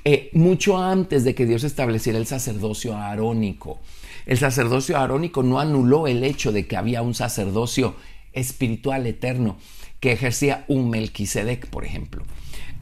eh, 0.05 0.31
mucho 0.33 0.79
antes 0.79 1.23
de 1.23 1.35
que 1.35 1.47
Dios 1.47 1.63
estableciera 1.63 2.19
el 2.19 2.27
sacerdocio 2.27 2.97
arónico. 2.97 3.79
El 4.27 4.39
sacerdocio 4.39 4.99
arónico 4.99 5.43
no 5.43 5.61
anuló 5.61 6.07
el 6.07 6.25
hecho 6.25 6.53
de 6.53 6.67
que 6.67 6.77
había 6.77 7.03
un 7.03 7.15
sacerdocio 7.15 7.97
espiritual 8.33 9.07
eterno 9.07 9.57
que 10.01 10.13
ejercía 10.13 10.65
un 10.69 10.91
Melquisedec, 10.91 11.67
por 11.67 11.85
ejemplo. 11.85 12.25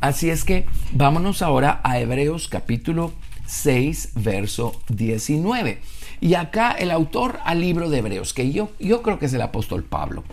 Así 0.01 0.31
es 0.31 0.45
que 0.45 0.67
vámonos 0.93 1.43
ahora 1.43 1.81
a 1.83 1.99
Hebreos 1.99 2.49
capítulo 2.49 3.13
6, 3.47 4.13
verso 4.17 4.81
19. 4.89 5.81
Y 6.21 6.35
acá 6.35 6.73
el 6.73 6.91
autor 6.91 7.41
al 7.45 7.61
libro 7.61 7.91
de 7.91 7.99
Hebreos, 7.99 8.33
que 8.33 8.53
yo, 8.53 8.71
yo 8.79 9.03
creo 9.03 9.19
que 9.19 9.27
es 9.27 9.35
el 9.35 9.43
apóstol 9.43 9.85
Pablo, 9.85 10.25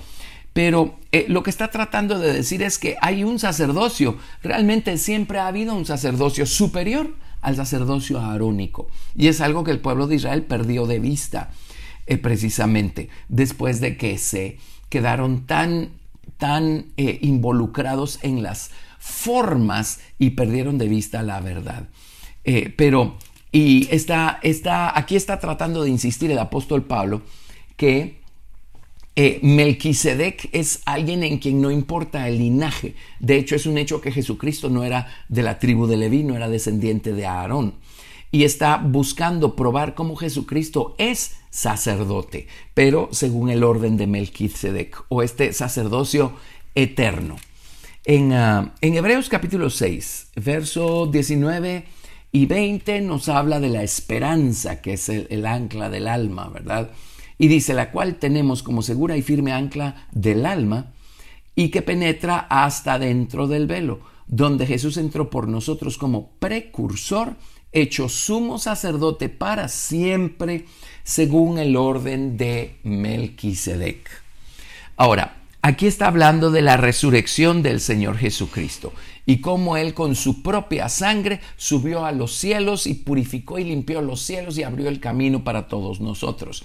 pero 0.54 0.96
eh, 1.12 1.26
lo 1.28 1.44
que 1.44 1.50
está 1.50 1.70
tratando 1.70 2.18
de 2.20 2.32
decir 2.32 2.63
es 2.63 2.78
que 2.78 2.96
hay 3.02 3.24
un 3.24 3.39
sacerdocio, 3.39 4.18
realmente 4.41 4.98
siempre 4.98 5.39
ha 5.39 5.48
habido 5.48 5.76
un 5.76 5.86
sacerdocio 5.86 6.46
superior 6.46 7.13
al 7.41 7.56
sacerdocio 7.56 8.19
arónico. 8.19 8.88
Y 9.15 9.28
es 9.28 9.41
algo 9.41 9.63
que 9.63 9.71
el 9.71 9.80
pueblo 9.80 10.08
de 10.08 10.15
Israel 10.15 10.43
perdió 10.43 10.86
de 10.86 11.00
vista 11.00 11.52
eh, 12.08 12.17
precisamente 12.17 13.10
después 13.30 13.82
de 13.82 13.98
que 13.98 14.17
se 14.17 14.58
quedaron 14.89 15.45
tan, 15.45 15.89
tan 16.38 16.86
eh, 16.98 17.19
involucrados 17.21 18.19
en 18.21 18.43
las 18.43 18.71
formas 19.00 20.00
y 20.17 20.32
perdieron 20.32 20.78
de 20.78 20.88
vista 20.88 21.24
la 21.24 21.39
verdad. 21.41 21.88
Eh, 22.43 22.74
pero, 22.76 23.17
y 23.52 23.88
está, 23.91 24.39
está, 24.43 24.98
aquí 24.98 25.15
está 25.15 25.39
tratando 25.39 25.84
de 25.84 25.89
insistir 25.89 26.32
el 26.32 26.39
apóstol 26.39 26.84
Pablo 26.84 27.21
que 27.78 28.21
eh, 29.17 29.39
Melquisedec 29.41 30.49
es 30.51 30.82
alguien 30.86 31.23
en 31.23 31.38
quien 31.39 31.62
no 31.62 31.71
importa 31.71 32.28
el 32.28 32.38
linaje. 32.38 32.95
De 33.19 33.38
hecho, 33.38 33.56
es 33.56 33.65
un 33.65 33.78
hecho 33.78 34.01
que 34.01 34.12
Jesucristo 34.12 34.69
no 34.69 34.84
era 34.84 35.08
de 35.30 35.41
la 35.41 35.58
tribu 35.58 35.88
de 35.88 35.95
Leví, 35.95 36.23
no 36.23 36.36
era 36.36 36.49
descendiente 36.49 37.13
de 37.13 37.25
Aarón. 37.25 37.75
Y 38.32 38.43
está 38.43 38.75
buscando 38.78 39.56
probar 39.56 39.95
cómo 39.95 40.17
Jesucristo 40.17 40.95
es 40.97 41.38
sacerdote, 41.49 42.47
pero 42.73 43.08
según 43.13 43.49
el 43.49 43.63
orden 43.63 43.95
de 43.95 44.08
Melquisedec 44.08 45.06
o 45.08 45.23
este 45.23 45.54
sacerdocio 45.54 46.34
eterno. 46.73 47.38
En, 48.04 48.34
ah, 48.34 48.73
Hebreos 48.82 49.30
capítulo 49.30 49.69
6, 49.69 50.32
verso 50.36 51.08
19 51.08 51.86
y 52.34 52.45
20 52.47 52.99
nos 52.99 53.30
habla 53.30 53.62
de 53.62 53.69
la 53.69 53.84
esperanza, 53.84 54.82
que 54.82 54.93
es 54.93 55.08
el 55.08 55.45
ancla 55.45 55.89
del 55.89 56.10
alma, 56.10 56.49
¿verdad? 56.49 56.91
Y 57.38 57.48
dice 57.48 57.74
la 57.74 57.91
cual 57.91 58.15
tenemos 58.15 58.63
como 58.63 58.82
segura 58.82 59.17
y 59.17 59.21
firme 59.21 59.52
ancla 59.52 60.08
del 60.12 60.45
alma 60.45 60.93
y 61.56 61.69
que 61.69 61.82
penetra 61.82 62.48
hasta 62.50 63.00
dentro 63.00 63.48
del 63.48 63.67
velo, 63.67 64.02
donde 64.28 64.65
Jesús 64.65 64.98
entró 64.98 65.30
por 65.30 65.48
nosotros 65.48 65.98
como 65.98 66.32
precursor, 66.39 67.36
hecho 67.71 68.10
sumo 68.10 68.58
sacerdote 68.58 69.30
para 69.30 69.67
siempre, 69.67 70.65
según 71.04 71.60
el 71.60 71.76
orden 71.76 72.38
de 72.38 72.78
Melquisedec. 72.84 74.10
Ahora, 74.98 75.38
aquí 75.62 75.88
está 75.88 76.08
hablando 76.08 76.52
de 76.52 76.62
la 76.62 76.78
resurrección 76.78 77.62
del 77.62 77.80
Señor 77.80 78.17
Jesucristo 78.17 78.93
y 79.26 79.41
cómo 79.41 79.78
Él 79.78 79.93
con 79.93 80.15
su 80.15 80.41
propia 80.41 80.89
sangre 80.89 81.41
subió 81.58 82.06
a 82.06 82.12
los 82.12 82.36
cielos 82.36 82.88
y 82.88 82.93
purificó 82.93 83.60
y 83.60 83.65
limpió 83.65 84.02
los 84.02 84.21
cielos 84.21 84.58
y 84.58 84.63
abrió 84.63 84.88
el 84.88 85.00
camino 85.00 85.43
para 85.43 85.67
todos 85.67 86.00
nosotros. 86.00 86.63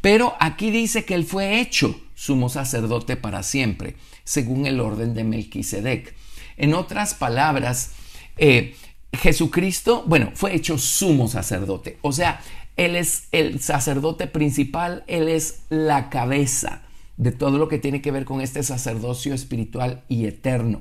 Pero 0.00 0.34
aquí 0.40 0.70
dice 0.70 1.04
que 1.04 1.14
él 1.14 1.24
fue 1.24 1.60
hecho 1.60 2.00
sumo 2.14 2.48
sacerdote 2.48 3.16
para 3.16 3.42
siempre, 3.42 3.96
según 4.24 4.66
el 4.66 4.80
orden 4.80 5.14
de 5.14 5.24
Melquisedec. 5.24 6.14
En 6.56 6.74
otras 6.74 7.14
palabras, 7.14 7.92
eh, 8.36 8.74
Jesucristo, 9.12 10.04
bueno, 10.06 10.30
fue 10.34 10.54
hecho 10.54 10.78
sumo 10.78 11.28
sacerdote. 11.28 11.98
O 12.02 12.12
sea, 12.12 12.40
él 12.76 12.96
es 12.96 13.28
el 13.32 13.60
sacerdote 13.60 14.26
principal, 14.26 15.04
él 15.06 15.28
es 15.28 15.62
la 15.68 16.08
cabeza 16.10 16.82
de 17.16 17.32
todo 17.32 17.58
lo 17.58 17.68
que 17.68 17.78
tiene 17.78 18.00
que 18.00 18.12
ver 18.12 18.24
con 18.24 18.40
este 18.40 18.62
sacerdocio 18.62 19.34
espiritual 19.34 20.02
y 20.08 20.26
eterno. 20.26 20.80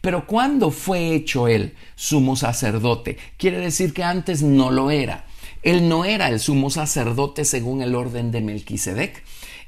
Pero 0.00 0.26
cuando 0.26 0.70
fue 0.70 1.14
hecho 1.14 1.48
él 1.48 1.74
sumo 1.94 2.36
sacerdote, 2.36 3.18
quiere 3.36 3.58
decir 3.58 3.92
que 3.92 4.04
antes 4.04 4.42
no 4.42 4.70
lo 4.70 4.90
era. 4.90 5.24
Él 5.62 5.88
no 5.88 6.04
era 6.04 6.28
el 6.28 6.40
sumo 6.40 6.70
sacerdote 6.70 7.44
según 7.44 7.82
el 7.82 7.94
orden 7.94 8.30
de 8.30 8.40
Melquisedec. 8.40 9.22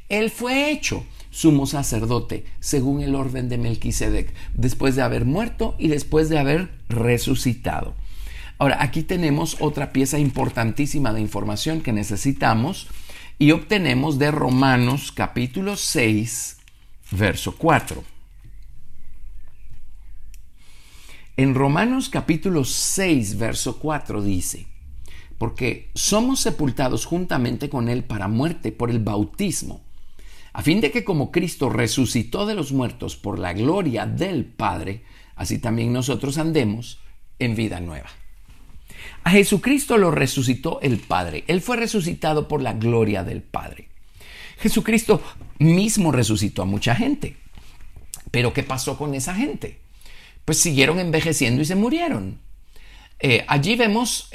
Él 0.08 0.30
fue 0.30 0.70
hecho 0.70 1.04
sumo 1.30 1.66
sacerdote 1.66 2.44
según 2.60 3.02
el 3.02 3.14
orden 3.14 3.48
de 3.48 3.58
Melquisedec, 3.58 4.32
después 4.54 4.96
de 4.96 5.02
haber 5.02 5.24
muerto 5.24 5.74
y 5.78 5.88
después 5.88 6.28
de 6.28 6.38
haber 6.38 6.70
resucitado. 6.88 7.94
Ahora, 8.58 8.78
aquí 8.80 9.02
tenemos 9.02 9.56
otra 9.60 9.92
pieza 9.92 10.18
importantísima 10.18 11.12
de 11.12 11.20
información 11.20 11.80
que 11.80 11.92
necesitamos 11.92 12.88
y 13.38 13.50
obtenemos 13.50 14.18
de 14.18 14.30
Romanos 14.30 15.10
capítulo 15.10 15.76
6, 15.76 16.58
verso 17.10 17.56
4. 17.56 18.04
En 21.38 21.54
Romanos 21.54 22.08
capítulo 22.08 22.64
6, 22.64 23.38
verso 23.38 23.78
4 23.78 24.22
dice, 24.22 24.66
porque 25.42 25.90
somos 25.96 26.38
sepultados 26.38 27.04
juntamente 27.04 27.68
con 27.68 27.88
Él 27.88 28.04
para 28.04 28.28
muerte 28.28 28.70
por 28.70 28.90
el 28.90 29.00
bautismo, 29.00 29.82
a 30.52 30.62
fin 30.62 30.80
de 30.80 30.92
que 30.92 31.02
como 31.02 31.32
Cristo 31.32 31.68
resucitó 31.68 32.46
de 32.46 32.54
los 32.54 32.70
muertos 32.70 33.16
por 33.16 33.40
la 33.40 33.52
gloria 33.52 34.06
del 34.06 34.44
Padre, 34.44 35.02
así 35.34 35.58
también 35.58 35.92
nosotros 35.92 36.38
andemos 36.38 37.00
en 37.40 37.56
vida 37.56 37.80
nueva. 37.80 38.08
A 39.24 39.32
Jesucristo 39.32 39.98
lo 39.98 40.12
resucitó 40.12 40.80
el 40.80 40.98
Padre. 40.98 41.42
Él 41.48 41.60
fue 41.60 41.76
resucitado 41.76 42.46
por 42.46 42.62
la 42.62 42.74
gloria 42.74 43.24
del 43.24 43.42
Padre. 43.42 43.88
Jesucristo 44.60 45.20
mismo 45.58 46.12
resucitó 46.12 46.62
a 46.62 46.66
mucha 46.66 46.94
gente. 46.94 47.34
Pero 48.30 48.52
¿qué 48.52 48.62
pasó 48.62 48.96
con 48.96 49.12
esa 49.16 49.34
gente? 49.34 49.80
Pues 50.44 50.58
siguieron 50.58 51.00
envejeciendo 51.00 51.62
y 51.62 51.64
se 51.64 51.74
murieron. 51.74 52.38
Eh, 53.24 53.44
allí 53.46 53.76
vemos 53.76 54.28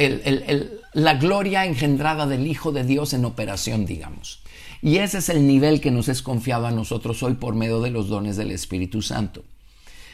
la 0.93 1.15
gloria 1.15 1.65
engendrada 1.65 2.25
del 2.25 2.47
Hijo 2.47 2.71
de 2.71 2.85
Dios 2.85 3.13
en 3.13 3.25
operación, 3.25 3.85
digamos. 3.85 4.41
Y 4.81 4.97
ese 4.97 5.17
es 5.17 5.27
el 5.27 5.45
nivel 5.45 5.81
que 5.81 5.91
nos 5.91 6.07
es 6.07 6.21
confiado 6.21 6.67
a 6.67 6.71
nosotros 6.71 7.21
hoy 7.21 7.33
por 7.33 7.53
medio 7.53 7.81
de 7.81 7.91
los 7.91 8.07
dones 8.07 8.37
del 8.37 8.49
Espíritu 8.51 9.01
Santo. 9.01 9.43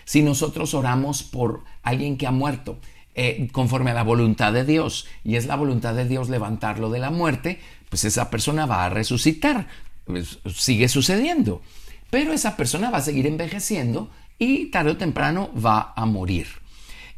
Si 0.06 0.24
nosotros 0.24 0.74
oramos 0.74 1.22
por 1.22 1.64
alguien 1.84 2.18
que 2.18 2.26
ha 2.26 2.32
muerto, 2.32 2.80
eh, 3.14 3.48
conforme 3.52 3.92
a 3.92 3.94
la 3.94 4.04
voluntad 4.04 4.52
de 4.52 4.66
Dios 4.66 5.06
y 5.24 5.36
es 5.36 5.46
la 5.46 5.56
voluntad 5.56 5.94
de 5.94 6.08
Dios 6.08 6.30
levantarlo 6.30 6.90
de 6.90 6.98
la 6.98 7.12
muerte, 7.12 7.60
pues 7.90 8.06
esa 8.06 8.32
persona 8.32 8.66
va 8.66 8.86
a 8.86 8.90
resucitar. 8.90 9.68
Pues, 10.06 10.40
sigue 10.56 10.90
sucediendo. 10.90 11.62
Pero 12.10 12.34
esa 12.34 12.58
persona 12.58 12.90
va 12.90 12.98
a 12.98 13.02
seguir 13.02 13.28
envejeciendo 13.28 14.10
y 14.40 14.72
tarde 14.72 14.92
o 14.92 14.98
temprano 14.98 15.52
va 15.54 15.94
a 15.96 16.08
morir. 16.08 16.63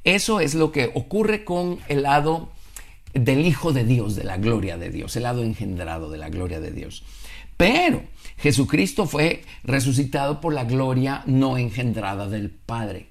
Eso 0.06 0.40
es 0.40 0.56
lo 0.56 0.72
que 0.72 0.92
ocurre 0.94 1.44
con 1.44 1.80
el 1.90 2.04
lado 2.04 2.50
del 3.14 3.46
Hijo 3.46 3.74
de 3.74 3.84
Dios, 3.84 4.16
de 4.16 4.24
la 4.24 4.38
gloria 4.38 4.78
de 4.78 4.90
Dios, 4.90 5.16
el 5.16 5.24
lado 5.24 5.44
engendrado 5.44 6.10
de 6.10 6.18
la 6.18 6.30
gloria 6.30 6.60
de 6.60 6.72
Dios. 6.72 7.04
Pero 7.58 8.04
Jesucristo 8.38 9.08
fue 9.08 9.44
resucitado 9.64 10.42
por 10.42 10.54
la 10.54 10.66
gloria 10.66 11.24
no 11.26 11.58
engendrada 11.58 12.28
del 12.28 12.50
Padre. 12.52 13.08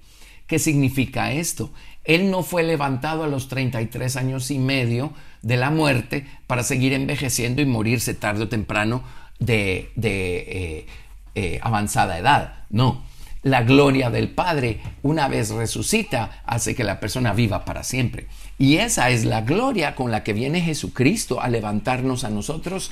¿Qué 0.47 0.59
significa 0.59 1.33
esto? 1.33 1.73
Él 2.05 2.31
no 2.31 2.43
fue 2.43 2.63
levantado 2.63 3.25
a 3.25 3.29
los 3.29 3.49
33 3.49 4.17
años 4.17 4.51
y 4.51 4.59
medio 4.59 5.13
de 5.43 5.57
la 5.57 5.71
muerte 5.71 6.27
para 6.47 6.63
seguir 6.63 6.93
envejeciendo 6.93 7.63
y 7.63 7.67
morirse 7.67 8.15
tarde 8.15 8.45
o 8.45 8.49
temprano 8.49 9.03
de, 9.39 9.91
eh, 10.01 10.87
eh, 11.35 11.59
avanzada 11.63 12.19
edad. 12.19 12.65
No, 12.69 13.03
la 13.45 13.63
gloria 13.63 14.11
del 14.11 14.31
Padre, 14.31 14.81
una 15.03 15.29
vez 15.29 15.51
resucita, 15.51 16.43
hace 16.45 16.75
que 16.75 16.83
la 16.83 16.99
persona 16.99 17.33
viva 17.33 17.65
para 17.65 17.85
siempre. 17.85 18.27
Y 18.59 18.79
esa 18.79 19.11
es 19.11 19.25
la 19.25 19.43
gloria 19.43 19.95
con 19.95 20.11
la 20.11 20.25
que 20.25 20.33
viene 20.33 20.63
Jesucristo 20.63 21.41
a 21.41 21.49
levantarnos 21.49 22.25
a 22.25 22.31
nosotros 22.31 22.91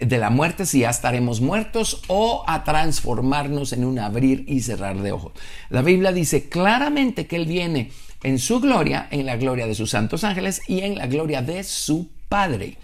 de 0.00 0.18
la 0.18 0.28
muerte 0.28 0.66
si 0.66 0.80
ya 0.80 0.90
estaremos 0.90 1.40
muertos 1.40 2.02
o 2.08 2.44
a 2.46 2.64
transformarnos 2.64 3.72
en 3.72 3.86
un 3.86 3.98
abrir 3.98 4.44
y 4.46 4.60
cerrar 4.60 5.00
de 5.00 5.12
ojos. 5.12 5.32
La 5.70 5.80
Biblia 5.80 6.12
dice 6.12 6.50
claramente 6.50 7.26
que 7.26 7.36
Él 7.36 7.46
viene 7.46 7.90
en 8.22 8.38
su 8.38 8.60
gloria, 8.60 9.08
en 9.10 9.24
la 9.24 9.36
gloria 9.36 9.66
de 9.66 9.74
sus 9.74 9.90
santos 9.90 10.24
ángeles 10.24 10.60
y 10.66 10.80
en 10.80 10.96
la 10.96 11.06
gloria 11.06 11.40
de 11.40 11.64
su 11.64 12.10
Padre. 12.28 12.76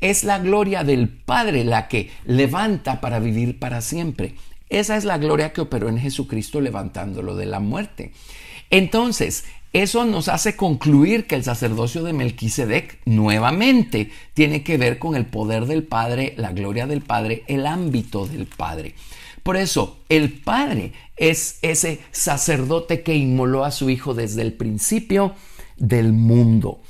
Es 0.00 0.22
la 0.22 0.38
gloria 0.38 0.84
del 0.84 1.08
Padre 1.08 1.64
la 1.64 1.88
que 1.88 2.10
levanta 2.24 3.00
para 3.00 3.18
vivir 3.18 3.58
para 3.58 3.80
siempre. 3.80 4.34
Esa 4.68 4.96
es 4.96 5.04
la 5.04 5.18
gloria 5.18 5.52
que 5.52 5.60
operó 5.60 5.88
en 5.88 5.98
Jesucristo 5.98 6.60
levantándolo 6.60 7.36
de 7.36 7.46
la 7.46 7.60
muerte. 7.60 8.12
Entonces, 8.70 9.44
eso 9.72 10.04
nos 10.04 10.28
hace 10.28 10.56
concluir 10.56 11.26
que 11.26 11.34
el 11.34 11.44
sacerdocio 11.44 12.02
de 12.02 12.12
Melquisedec 12.12 12.98
nuevamente 13.04 14.10
tiene 14.34 14.62
que 14.62 14.78
ver 14.78 14.98
con 14.98 15.14
el 15.14 15.26
poder 15.26 15.66
del 15.66 15.84
Padre, 15.84 16.34
la 16.36 16.52
gloria 16.52 16.86
del 16.86 17.02
Padre, 17.02 17.44
el 17.46 17.66
ámbito 17.66 18.26
del 18.26 18.46
Padre. 18.46 18.94
Por 19.42 19.56
eso, 19.56 19.98
el 20.08 20.32
Padre 20.32 20.92
es 21.16 21.58
ese 21.62 22.00
sacerdote 22.10 23.02
que 23.02 23.14
inmoló 23.14 23.64
a 23.64 23.70
su 23.70 23.90
Hijo 23.90 24.14
desde 24.14 24.42
el 24.42 24.54
principio 24.54 25.34
del 25.76 26.12
mundo. 26.12 26.80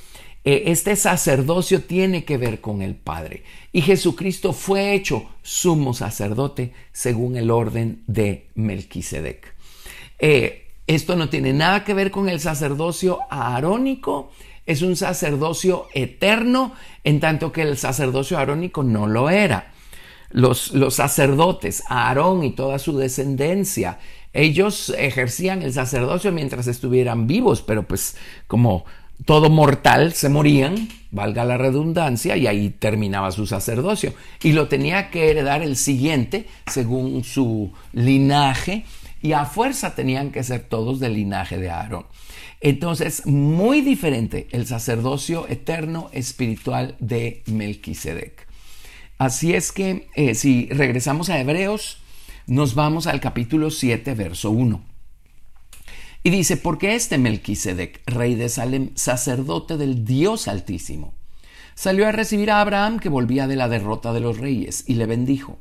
E, 0.46 0.70
este 0.70 0.94
sacerdocio 0.94 1.82
tiene 1.82 2.24
que 2.24 2.38
ver 2.38 2.60
con 2.60 2.80
el 2.80 2.94
Padre. 2.94 3.42
Y 3.72 3.82
Jesucristo 3.82 4.52
fue 4.52 4.94
hecho 4.94 5.28
sumo 5.42 5.92
sacerdote 5.92 6.72
según 6.92 7.36
el 7.36 7.50
orden 7.50 8.04
de 8.06 8.46
Melquisedec. 8.54 9.54
Eh, 10.20 10.68
esto 10.86 11.16
no 11.16 11.28
tiene 11.28 11.52
nada 11.52 11.82
que 11.82 11.94
ver 11.94 12.12
con 12.12 12.28
el 12.28 12.38
sacerdocio 12.38 13.18
arónico, 13.28 14.30
es 14.66 14.82
un 14.82 14.94
sacerdocio 14.94 15.88
eterno, 15.94 16.74
en 17.02 17.18
tanto 17.18 17.50
que 17.50 17.62
el 17.62 17.76
sacerdocio 17.76 18.38
arónico 18.38 18.84
no 18.84 19.08
lo 19.08 19.30
era. 19.30 19.72
Los, 20.30 20.72
los 20.72 20.94
sacerdotes, 20.94 21.82
Aarón 21.88 22.44
y 22.44 22.52
toda 22.52 22.78
su 22.78 22.96
descendencia, 22.96 23.98
ellos 24.32 24.94
ejercían 24.96 25.62
el 25.62 25.72
sacerdocio 25.72 26.30
mientras 26.30 26.68
estuvieran 26.68 27.26
vivos, 27.26 27.62
pero 27.62 27.82
pues 27.82 28.16
como 28.46 28.84
todo 29.24 29.50
mortal 29.50 30.12
se 30.12 30.28
morían, 30.28 30.88
valga 31.10 31.44
la 31.44 31.56
redundancia, 31.56 32.36
y 32.36 32.46
ahí 32.46 32.70
terminaba 32.70 33.32
su 33.32 33.46
sacerdocio. 33.46 34.12
Y 34.42 34.52
lo 34.52 34.68
tenía 34.68 35.10
que 35.10 35.30
heredar 35.30 35.62
el 35.62 35.76
siguiente 35.76 36.46
según 36.66 37.24
su 37.24 37.72
linaje 37.92 38.84
y 39.22 39.32
a 39.32 39.44
fuerza 39.44 39.94
tenían 39.94 40.30
que 40.30 40.44
ser 40.44 40.60
todos 40.60 41.00
del 41.00 41.14
linaje 41.14 41.58
de 41.58 41.70
Aarón. 41.70 42.06
Entonces, 42.60 43.26
muy 43.26 43.80
diferente 43.80 44.48
el 44.50 44.66
sacerdocio 44.66 45.46
eterno 45.48 46.10
espiritual 46.12 46.96
de 47.00 47.42
Melquisedec. 47.46 48.46
Así 49.18 49.54
es 49.54 49.72
que 49.72 50.08
eh, 50.14 50.34
si 50.34 50.66
regresamos 50.66 51.30
a 51.30 51.40
Hebreos, 51.40 51.98
nos 52.46 52.74
vamos 52.74 53.06
al 53.06 53.20
capítulo 53.20 53.70
7, 53.70 54.14
verso 54.14 54.50
1. 54.50 54.95
Y 56.26 56.30
dice, 56.30 56.56
porque 56.56 56.96
este 56.96 57.18
Melquisedec, 57.18 58.02
rey 58.04 58.34
de 58.34 58.48
Salem, 58.48 58.90
sacerdote 58.96 59.76
del 59.76 60.04
Dios 60.04 60.48
Altísimo, 60.48 61.14
salió 61.76 62.08
a 62.08 62.10
recibir 62.10 62.50
a 62.50 62.60
Abraham 62.60 62.98
que 62.98 63.08
volvía 63.08 63.46
de 63.46 63.54
la 63.54 63.68
derrota 63.68 64.12
de 64.12 64.18
los 64.18 64.36
reyes 64.36 64.82
y 64.88 64.94
le 64.94 65.06
bendijo, 65.06 65.60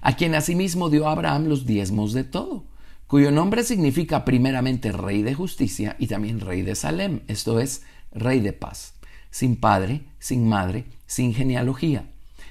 a 0.00 0.16
quien 0.16 0.34
asimismo 0.34 0.90
dio 0.90 1.06
a 1.06 1.12
Abraham 1.12 1.44
los 1.44 1.64
diezmos 1.64 2.12
de 2.12 2.24
todo 2.24 2.64
cuyo 3.06 3.30
nombre 3.30 3.62
significa 3.62 4.24
primeramente 4.24 4.90
rey 4.90 5.22
de 5.22 5.34
justicia 5.34 5.94
y 6.00 6.08
también 6.08 6.40
rey 6.40 6.62
de 6.62 6.74
Salem, 6.74 7.20
esto 7.28 7.60
es, 7.60 7.82
rey 8.10 8.40
de 8.40 8.52
paz, 8.52 8.94
sin 9.30 9.54
padre, 9.54 10.02
sin 10.18 10.48
madre, 10.48 10.86
sin 11.06 11.34
genealogía, 11.34 12.10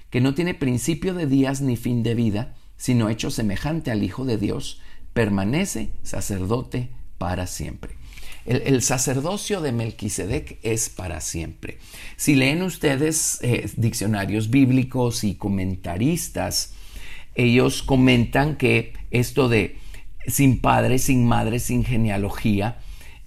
que 0.09 0.21
no 0.21 0.33
tiene 0.33 0.53
principio 0.53 1.13
de 1.13 1.27
días 1.27 1.59
ni 1.59 1.75
fin 1.75 2.03
de 2.03 2.15
vida, 2.15 2.55
sino 2.77 3.09
hecho 3.09 3.29
semejante 3.31 3.91
al 3.91 4.01
Hijo 4.01 4.23
de 4.23 4.37
Dios, 4.37 4.79
permanece 5.11 5.89
sacerdote 6.03 6.97
para 7.19 7.45
siempre. 7.45 7.99
El, 8.45 8.81
sacerdocio 8.81 9.61
de 9.61 9.71
Melquisedec 9.71 10.57
es 10.63 10.89
para 10.89 11.21
siempre. 11.21 11.77
Si 12.15 12.33
leen 12.33 12.63
ustedes 12.63 13.37
eh, 13.43 13.69
diccionarios 13.77 14.49
bíblicos 14.49 15.23
y 15.23 15.35
comentaristas, 15.35 16.73
ellos 17.35 17.83
comentan 17.83 18.55
que 18.55 18.93
esto 19.11 19.49
de 19.49 19.77
sin 20.25 20.61
padre, 20.61 20.97
sin 20.97 21.27
madre, 21.27 21.59
sin 21.59 21.83
genealogía, 21.83 22.79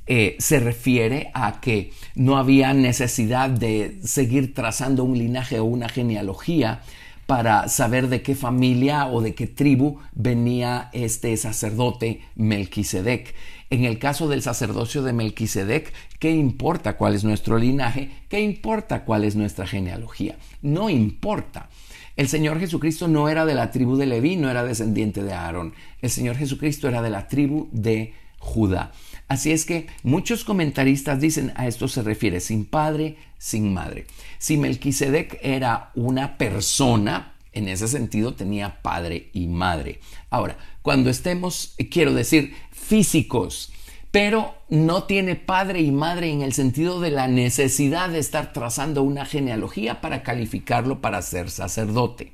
eh, 0.07 0.35
se 0.41 0.59
refiere 0.59 1.31
a 1.35 1.61
que 1.61 1.93
no 2.17 2.37
había 2.37 2.75
necesidad 2.75 3.49
de 3.49 4.01
seguir 4.03 4.55
trazando 4.55 5.05
un 5.05 5.17
linaje 5.17 5.61
o 5.61 5.65
una 5.65 5.89
genealogía 5.89 6.83
para 7.27 7.69
saber 7.69 8.09
de 8.09 8.23
qué 8.23 8.35
familia 8.35 9.07
o 9.07 9.23
de 9.23 9.35
qué 9.35 9.47
tribu 9.47 10.01
venía 10.13 10.91
este 10.93 11.37
sacerdote 11.37 12.21
Melquisedec. 12.35 13.35
En 13.73 13.87
el 13.87 13.99
caso 13.99 14.29
del 14.29 14.43
sacerdocio 14.43 15.03
de 15.03 15.15
Melquisedec, 15.15 15.95
¿qué 16.19 16.31
importa 16.31 16.99
cuál 16.99 17.15
es 17.15 17.25
nuestro 17.25 17.57
linaje? 17.57 18.11
¿Qué 18.29 18.39
importa 18.39 19.07
cuál 19.07 19.25
es 19.25 19.35
nuestra 19.35 19.67
genealogía? 19.67 20.37
No 20.61 20.91
importa. 20.91 21.71
El 22.15 22.29
Señor 22.29 22.61
Jesucristo 22.61 23.09
no 23.09 23.31
era 23.31 23.47
de 23.47 23.55
la 23.55 23.71
tribu 23.71 23.97
de 23.97 24.05
Leví, 24.05 24.37
no 24.37 24.51
era 24.51 24.63
descendiente 24.63 25.23
de 25.23 25.33
Aarón. 25.33 25.73
El 26.03 26.11
Señor 26.11 26.37
Jesucristo 26.37 26.87
era 26.87 27.01
de 27.01 27.09
la 27.09 27.29
tribu 27.29 27.71
de 27.73 28.13
Judá. 28.37 28.93
Así 29.27 29.53
es 29.53 29.65
que 29.65 29.87
muchos 30.03 30.45
comentaristas 30.45 31.19
dicen 31.19 31.55
a 31.57 31.67
esto 31.67 31.89
se 31.89 32.03
refiere 32.03 32.41
sin 32.41 32.67
padre, 32.67 33.17
sin 33.39 33.73
madre. 33.73 34.05
Si 34.37 34.59
Melquisedec 34.59 35.39
era 35.43 35.93
una 35.95 36.37
persona, 36.37 37.32
en 37.53 37.69
ese 37.69 37.89
sentido 37.89 38.35
tenía 38.35 38.83
padre 38.83 39.31
y 39.33 39.47
madre. 39.47 40.01
Ahora, 40.31 40.57
cuando 40.83 41.11
estemos, 41.11 41.75
quiero 41.91 42.15
decir, 42.15 42.55
físicos, 42.71 43.73
pero 44.11 44.55
no 44.69 45.05
tiene 45.05 45.37
padre 45.37 45.81
y 45.81 45.91
madre 45.91 46.31
en 46.31 46.43
el 46.43 46.53
sentido 46.53 47.01
de 47.01 47.11
la 47.11 47.29
necesidad 47.29 48.11
de 48.11 48.19
estar 48.19 48.53
trazando 48.53 49.03
una 49.03 49.25
genealogía 49.25 50.01
para 50.01 50.23
calificarlo 50.23 51.01
para 51.01 51.23
ser 51.23 51.51
sacerdote. 51.51 52.33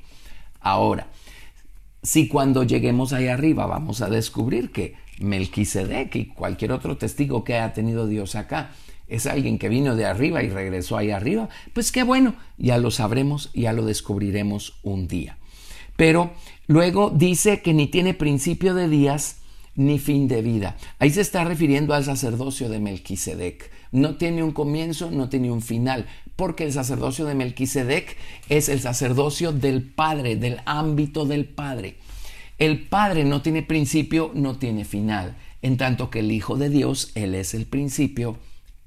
Ahora, 0.60 1.06
si 2.02 2.28
cuando 2.28 2.64
lleguemos 2.64 3.12
ahí 3.12 3.28
arriba 3.28 3.66
vamos 3.66 4.02
a 4.02 4.08
descubrir 4.08 4.72
que 4.72 4.94
Melquisedec 5.20 6.14
y 6.16 6.26
cualquier 6.26 6.72
otro 6.72 6.96
testigo 6.96 7.44
que 7.44 7.54
haya 7.54 7.72
tenido 7.72 8.06
Dios 8.06 8.34
acá 8.34 8.70
es 9.08 9.26
alguien 9.26 9.58
que 9.58 9.68
vino 9.68 9.96
de 9.96 10.06
arriba 10.06 10.42
y 10.42 10.50
regresó 10.50 10.96
ahí 10.96 11.10
arriba, 11.10 11.48
pues 11.72 11.92
qué 11.92 12.02
bueno, 12.02 12.34
ya 12.58 12.78
lo 12.78 12.90
sabremos, 12.90 13.50
ya 13.54 13.72
lo 13.72 13.84
descubriremos 13.84 14.78
un 14.82 15.08
día. 15.08 15.38
Pero 15.96 16.32
luego 16.66 17.10
dice 17.10 17.60
que 17.60 17.74
ni 17.74 17.86
tiene 17.86 18.14
principio 18.14 18.74
de 18.74 18.88
días 18.88 19.38
ni 19.74 19.98
fin 19.98 20.28
de 20.28 20.42
vida. 20.42 20.76
Ahí 20.98 21.10
se 21.10 21.20
está 21.20 21.44
refiriendo 21.44 21.94
al 21.94 22.04
sacerdocio 22.04 22.68
de 22.68 22.80
Melquisedec. 22.80 23.70
No 23.92 24.16
tiene 24.16 24.42
un 24.42 24.52
comienzo, 24.52 25.10
no 25.10 25.28
tiene 25.28 25.50
un 25.50 25.62
final, 25.62 26.06
porque 26.36 26.64
el 26.64 26.72
sacerdocio 26.72 27.24
de 27.24 27.34
Melquisedec 27.34 28.16
es 28.48 28.68
el 28.68 28.80
sacerdocio 28.80 29.52
del 29.52 29.82
Padre, 29.82 30.36
del 30.36 30.60
ámbito 30.66 31.24
del 31.24 31.46
Padre. 31.46 31.96
El 32.58 32.86
Padre 32.86 33.24
no 33.24 33.40
tiene 33.40 33.62
principio, 33.62 34.32
no 34.34 34.58
tiene 34.58 34.84
final, 34.84 35.36
en 35.62 35.76
tanto 35.76 36.10
que 36.10 36.20
el 36.20 36.32
Hijo 36.32 36.56
de 36.56 36.70
Dios, 36.70 37.12
Él 37.14 37.36
es 37.36 37.54
el 37.54 37.66
principio, 37.66 38.36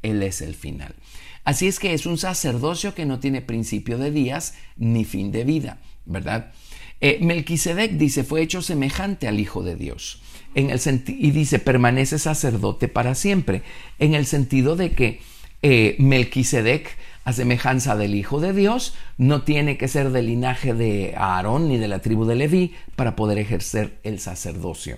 Él 0.01 0.23
es 0.23 0.41
el 0.41 0.55
final. 0.55 0.95
Así 1.43 1.67
es 1.67 1.79
que 1.79 1.93
es 1.93 2.05
un 2.05 2.17
sacerdocio 2.17 2.93
que 2.93 3.05
no 3.05 3.19
tiene 3.19 3.41
principio 3.41 3.97
de 3.97 4.11
días 4.11 4.53
ni 4.77 5.05
fin 5.05 5.31
de 5.31 5.43
vida, 5.43 5.77
¿verdad? 6.05 6.51
Eh, 6.99 7.17
Melquisedec 7.21 7.93
dice, 7.93 8.23
fue 8.23 8.41
hecho 8.41 8.61
semejante 8.61 9.27
al 9.27 9.39
Hijo 9.39 9.63
de 9.63 9.75
Dios. 9.75 10.21
Y 10.53 11.31
dice, 11.31 11.59
permanece 11.59 12.19
sacerdote 12.19 12.87
para 12.87 13.15
siempre, 13.15 13.63
en 13.99 14.13
el 14.13 14.25
sentido 14.25 14.75
de 14.75 14.91
que 14.91 15.21
eh, 15.61 15.95
Melquisedec 15.97 16.97
a 17.23 17.33
semejanza 17.33 17.95
del 17.95 18.15
Hijo 18.15 18.39
de 18.39 18.53
Dios, 18.53 18.95
no 19.17 19.43
tiene 19.43 19.77
que 19.77 19.87
ser 19.87 20.09
del 20.09 20.27
linaje 20.27 20.73
de 20.73 21.13
Aarón 21.15 21.67
ni 21.69 21.77
de 21.77 21.87
la 21.87 21.99
tribu 21.99 22.25
de 22.25 22.35
Leví 22.35 22.73
para 22.95 23.15
poder 23.15 23.37
ejercer 23.37 23.99
el 24.03 24.19
sacerdocio. 24.19 24.97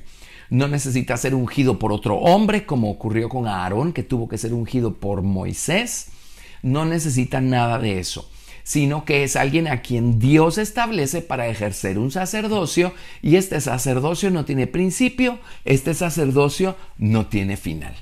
No 0.49 0.67
necesita 0.67 1.17
ser 1.17 1.35
ungido 1.35 1.79
por 1.79 1.91
otro 1.91 2.17
hombre, 2.17 2.65
como 2.65 2.91
ocurrió 2.91 3.29
con 3.29 3.47
Aarón, 3.47 3.93
que 3.93 4.03
tuvo 4.03 4.27
que 4.27 4.37
ser 4.37 4.53
ungido 4.53 4.93
por 4.95 5.21
Moisés. 5.21 6.07
No 6.61 6.85
necesita 6.85 7.41
nada 7.41 7.79
de 7.79 7.99
eso 7.99 8.29
sino 8.63 9.03
que 9.03 9.23
es 9.23 9.35
alguien 9.35 9.67
a 9.67 9.81
quien 9.81 10.19
Dios 10.19 10.57
establece 10.57 11.21
para 11.21 11.47
ejercer 11.47 11.99
un 11.99 12.11
sacerdocio 12.11 12.93
y 13.21 13.35
este 13.35 13.59
sacerdocio 13.59 14.31
no 14.31 14.45
tiene 14.45 14.67
principio, 14.67 15.39
este 15.65 15.93
sacerdocio 15.93 16.77
no 16.97 17.27
tiene 17.27 17.57
final. 17.57 17.93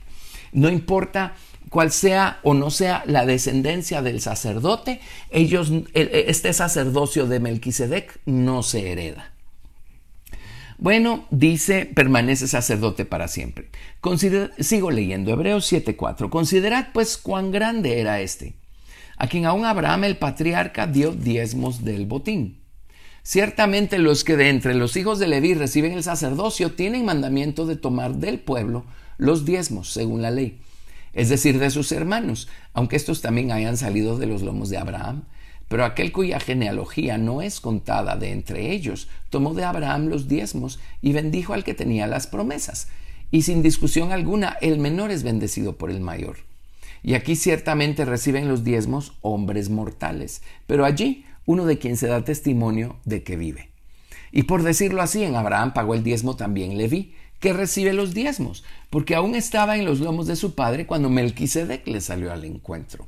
No 0.51 0.69
importa 0.69 1.33
cual 1.69 1.91
sea 1.91 2.39
o 2.43 2.53
no 2.53 2.69
sea 2.69 3.03
la 3.05 3.25
descendencia 3.25 4.01
del 4.01 4.21
sacerdote, 4.21 4.99
ellos, 5.31 5.71
este 5.93 6.53
sacerdocio 6.53 7.25
de 7.25 7.39
Melquisedec 7.39 8.19
no 8.25 8.61
se 8.61 8.91
hereda. 8.91 9.31
Bueno, 10.81 11.27
dice, 11.29 11.85
permanece 11.85 12.47
sacerdote 12.47 13.05
para 13.05 13.27
siempre. 13.27 13.69
sigo 14.57 14.89
leyendo 14.89 15.31
Hebreos 15.31 15.71
7:4. 15.71 16.31
Considerad 16.31 16.87
pues 16.91 17.17
cuán 17.17 17.51
grande 17.51 17.99
era 17.99 18.19
este, 18.19 18.55
a 19.15 19.27
quien 19.27 19.45
aún 19.45 19.63
Abraham 19.63 20.05
el 20.05 20.17
patriarca 20.17 20.87
dio 20.87 21.11
diezmos 21.11 21.85
del 21.85 22.07
botín. 22.07 22.61
Ciertamente 23.21 23.99
los 23.99 24.23
que 24.23 24.35
de 24.35 24.49
entre 24.49 24.73
los 24.73 24.97
hijos 24.97 25.19
de 25.19 25.27
Leví 25.27 25.53
reciben 25.53 25.91
el 25.91 26.01
sacerdocio 26.01 26.71
tienen 26.71 27.05
mandamiento 27.05 27.67
de 27.67 27.75
tomar 27.75 28.15
del 28.15 28.39
pueblo 28.39 28.83
los 29.19 29.45
diezmos, 29.45 29.91
según 29.91 30.23
la 30.23 30.31
ley 30.31 30.59
es 31.13 31.29
decir, 31.29 31.59
de 31.59 31.69
sus 31.69 31.91
hermanos, 31.91 32.47
aunque 32.73 32.95
estos 32.95 33.21
también 33.21 33.51
hayan 33.51 33.77
salido 33.77 34.17
de 34.17 34.27
los 34.27 34.41
lomos 34.41 34.69
de 34.69 34.77
Abraham. 34.77 35.23
Pero 35.71 35.85
aquel 35.85 36.11
cuya 36.11 36.41
genealogía 36.41 37.17
no 37.17 37.41
es 37.41 37.61
contada 37.61 38.17
de 38.17 38.33
entre 38.33 38.73
ellos, 38.73 39.07
tomó 39.29 39.53
de 39.53 39.63
Abraham 39.63 40.07
los 40.07 40.27
diezmos 40.27 40.81
y 41.01 41.13
bendijo 41.13 41.53
al 41.53 41.63
que 41.63 41.73
tenía 41.73 42.07
las 42.07 42.27
promesas. 42.27 42.89
Y 43.31 43.43
sin 43.43 43.63
discusión 43.63 44.11
alguna, 44.11 44.57
el 44.59 44.79
menor 44.79 45.11
es 45.11 45.23
bendecido 45.23 45.77
por 45.77 45.89
el 45.89 46.01
mayor. 46.01 46.39
Y 47.03 47.13
aquí 47.13 47.37
ciertamente 47.37 48.03
reciben 48.03 48.49
los 48.49 48.65
diezmos 48.65 49.13
hombres 49.21 49.69
mortales, 49.69 50.41
pero 50.67 50.83
allí 50.83 51.23
uno 51.45 51.63
de 51.65 51.77
quien 51.77 51.95
se 51.95 52.07
da 52.07 52.25
testimonio 52.25 52.97
de 53.05 53.23
que 53.23 53.37
vive. 53.37 53.69
Y 54.33 54.43
por 54.43 54.63
decirlo 54.63 55.01
así, 55.01 55.23
en 55.23 55.37
Abraham 55.37 55.71
pagó 55.71 55.93
el 55.93 56.03
diezmo 56.03 56.35
también 56.35 56.77
Leví, 56.77 57.13
que 57.39 57.53
recibe 57.53 57.93
los 57.93 58.13
diezmos, 58.13 58.65
porque 58.89 59.15
aún 59.15 59.35
estaba 59.35 59.77
en 59.77 59.85
los 59.85 60.01
lomos 60.01 60.27
de 60.27 60.35
su 60.35 60.53
padre 60.53 60.85
cuando 60.85 61.09
Melquisedec 61.09 61.87
le 61.87 62.01
salió 62.01 62.33
al 62.33 62.43
encuentro. 62.43 63.07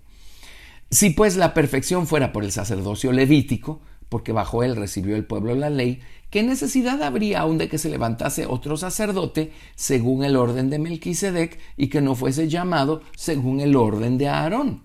Si 0.93 1.09
pues 1.09 1.37
la 1.37 1.55
perfección 1.55 2.05
fuera 2.05 2.31
por 2.31 2.43
el 2.43 2.51
sacerdocio 2.51 3.11
levítico, 3.11 3.81
porque 4.09 4.31
bajo 4.31 4.61
él 4.61 4.75
recibió 4.75 5.15
el 5.15 5.25
pueblo 5.25 5.55
la 5.55 5.71
ley, 5.71 6.01
¿qué 6.29 6.43
necesidad 6.43 7.01
habría 7.01 7.39
aún 7.39 7.57
de 7.57 7.67
que 7.67 7.79
se 7.79 7.89
levantase 7.89 8.45
otro 8.45 8.77
sacerdote 8.77 9.51
según 9.73 10.23
el 10.23 10.35
orden 10.35 10.69
de 10.69 10.77
Melquisedec 10.77 11.57
y 11.77 11.87
que 11.87 11.99
no 11.99 12.13
fuese 12.13 12.47
llamado 12.47 13.01
según 13.17 13.59
el 13.59 13.75
orden 13.75 14.19
de 14.19 14.27
Aarón? 14.27 14.83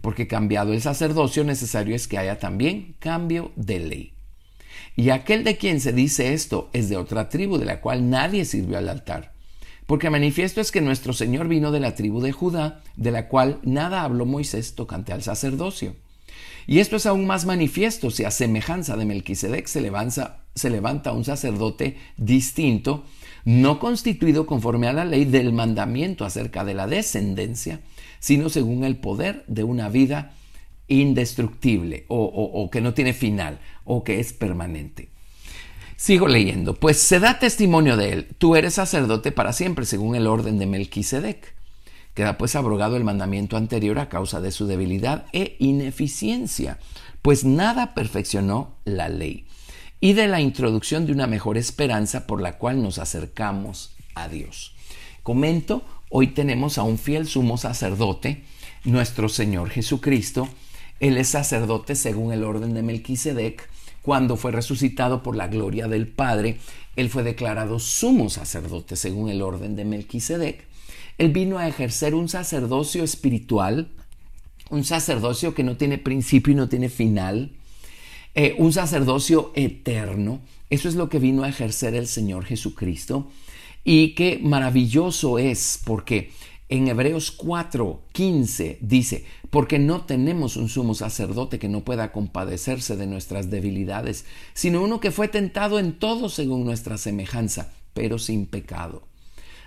Porque 0.00 0.28
cambiado 0.28 0.72
el 0.72 0.80
sacerdocio 0.80 1.42
necesario 1.42 1.96
es 1.96 2.06
que 2.06 2.18
haya 2.18 2.38
también 2.38 2.94
cambio 3.00 3.50
de 3.56 3.80
ley. 3.80 4.14
Y 4.94 5.10
aquel 5.10 5.42
de 5.42 5.56
quien 5.56 5.80
se 5.80 5.92
dice 5.92 6.32
esto 6.32 6.70
es 6.72 6.88
de 6.88 6.96
otra 6.96 7.28
tribu 7.28 7.58
de 7.58 7.64
la 7.64 7.80
cual 7.80 8.08
nadie 8.08 8.44
sirvió 8.44 8.78
al 8.78 8.88
altar. 8.88 9.33
Porque 9.86 10.10
manifiesto 10.10 10.60
es 10.60 10.72
que 10.72 10.80
nuestro 10.80 11.12
Señor 11.12 11.48
vino 11.48 11.70
de 11.70 11.80
la 11.80 11.94
tribu 11.94 12.20
de 12.20 12.32
Judá, 12.32 12.82
de 12.96 13.10
la 13.10 13.28
cual 13.28 13.58
nada 13.62 14.02
habló 14.02 14.24
Moisés 14.24 14.74
tocante 14.74 15.12
al 15.12 15.22
sacerdocio. 15.22 15.94
Y 16.66 16.78
esto 16.78 16.96
es 16.96 17.06
aún 17.06 17.26
más 17.26 17.44
manifiesto 17.44 18.10
si 18.10 18.24
a 18.24 18.30
semejanza 18.30 18.96
de 18.96 19.04
Melquisedec 19.04 19.66
se 19.66 19.80
levanta, 19.80 20.40
se 20.54 20.70
levanta 20.70 21.12
un 21.12 21.24
sacerdote 21.24 21.98
distinto, 22.16 23.04
no 23.44 23.78
constituido 23.78 24.46
conforme 24.46 24.88
a 24.88 24.94
la 24.94 25.04
ley 25.04 25.26
del 25.26 25.52
mandamiento 25.52 26.24
acerca 26.24 26.64
de 26.64 26.72
la 26.72 26.86
descendencia, 26.86 27.80
sino 28.18 28.48
según 28.48 28.84
el 28.84 28.96
poder 28.96 29.44
de 29.46 29.64
una 29.64 29.90
vida 29.90 30.32
indestructible 30.88 32.04
o, 32.08 32.68
que 32.70 32.80
no 32.80 32.94
tiene 32.94 33.12
final 33.12 33.60
o 33.84 34.04
que 34.04 34.20
es 34.20 34.32
permanente. 34.32 35.10
Sigo 35.96 36.28
leyendo, 36.28 36.74
pues 36.74 36.98
se 36.98 37.20
da 37.20 37.38
testimonio 37.38 37.96
de 37.96 38.12
él, 38.12 38.28
tú 38.38 38.56
eres 38.56 38.74
sacerdote 38.74 39.32
para 39.32 39.52
siempre 39.52 39.86
según 39.86 40.16
el 40.16 40.26
orden 40.26 40.58
de 40.58 40.66
Melquisedec. 40.66 41.54
Queda 42.14 42.38
pues 42.38 42.56
abrogado 42.56 42.96
el 42.96 43.04
mandamiento 43.04 43.56
anterior 43.56 43.98
a 43.98 44.08
causa 44.08 44.40
de 44.40 44.50
su 44.50 44.66
debilidad 44.66 45.26
e 45.32 45.56
ineficiencia, 45.58 46.78
pues 47.22 47.44
nada 47.44 47.94
perfeccionó 47.94 48.76
la 48.84 49.08
ley, 49.08 49.46
y 50.00 50.12
de 50.12 50.28
la 50.28 50.40
introducción 50.40 51.06
de 51.06 51.12
una 51.12 51.26
mejor 51.26 51.56
esperanza 51.58 52.26
por 52.26 52.40
la 52.40 52.58
cual 52.58 52.82
nos 52.82 52.98
acercamos 52.98 53.96
a 54.14 54.28
Dios. 54.28 54.74
Comento, 55.22 55.82
hoy 56.10 56.28
tenemos 56.28 56.78
a 56.78 56.82
un 56.82 56.98
fiel 56.98 57.26
sumo 57.26 57.56
sacerdote, 57.56 58.44
nuestro 58.84 59.28
Señor 59.28 59.70
Jesucristo, 59.70 60.48
él 61.00 61.16
es 61.18 61.28
sacerdote 61.28 61.96
según 61.96 62.32
el 62.32 62.44
orden 62.44 62.74
de 62.74 62.82
Melquisedec. 62.82 63.68
Cuando 64.04 64.36
fue 64.36 64.52
resucitado 64.52 65.22
por 65.22 65.34
la 65.34 65.48
gloria 65.48 65.88
del 65.88 66.06
Padre, 66.06 66.58
él 66.94 67.08
fue 67.08 67.22
declarado 67.22 67.78
sumo 67.78 68.28
sacerdote 68.28 68.96
según 68.96 69.30
el 69.30 69.40
orden 69.40 69.76
de 69.76 69.86
Melquisedec. 69.86 70.62
Él 71.16 71.32
vino 71.32 71.56
a 71.56 71.66
ejercer 71.66 72.14
un 72.14 72.28
sacerdocio 72.28 73.02
espiritual, 73.02 73.88
un 74.68 74.84
sacerdocio 74.84 75.54
que 75.54 75.62
no 75.62 75.78
tiene 75.78 75.96
principio 75.96 76.52
y 76.52 76.56
no 76.56 76.68
tiene 76.68 76.90
final, 76.90 77.52
eh, 78.34 78.54
un 78.58 78.74
sacerdocio 78.74 79.52
eterno. 79.54 80.42
Eso 80.68 80.90
es 80.90 80.96
lo 80.96 81.08
que 81.08 81.18
vino 81.18 81.42
a 81.42 81.48
ejercer 81.48 81.94
el 81.94 82.06
Señor 82.06 82.44
Jesucristo. 82.44 83.30
Y 83.84 84.08
qué 84.08 84.38
maravilloso 84.42 85.38
es 85.38 85.80
porque 85.82 86.30
en 86.68 86.88
Hebreos 86.88 87.30
4, 87.30 88.02
15 88.12 88.78
dice, 88.82 89.24
porque 89.54 89.78
no 89.78 90.00
tenemos 90.00 90.56
un 90.56 90.68
sumo 90.68 90.96
sacerdote 90.96 91.60
que 91.60 91.68
no 91.68 91.84
pueda 91.84 92.10
compadecerse 92.10 92.96
de 92.96 93.06
nuestras 93.06 93.50
debilidades, 93.50 94.24
sino 94.52 94.82
uno 94.82 94.98
que 94.98 95.12
fue 95.12 95.28
tentado 95.28 95.78
en 95.78 95.92
todo 95.92 96.28
según 96.28 96.64
nuestra 96.64 96.98
semejanza, 96.98 97.72
pero 97.92 98.18
sin 98.18 98.46
pecado. 98.46 99.04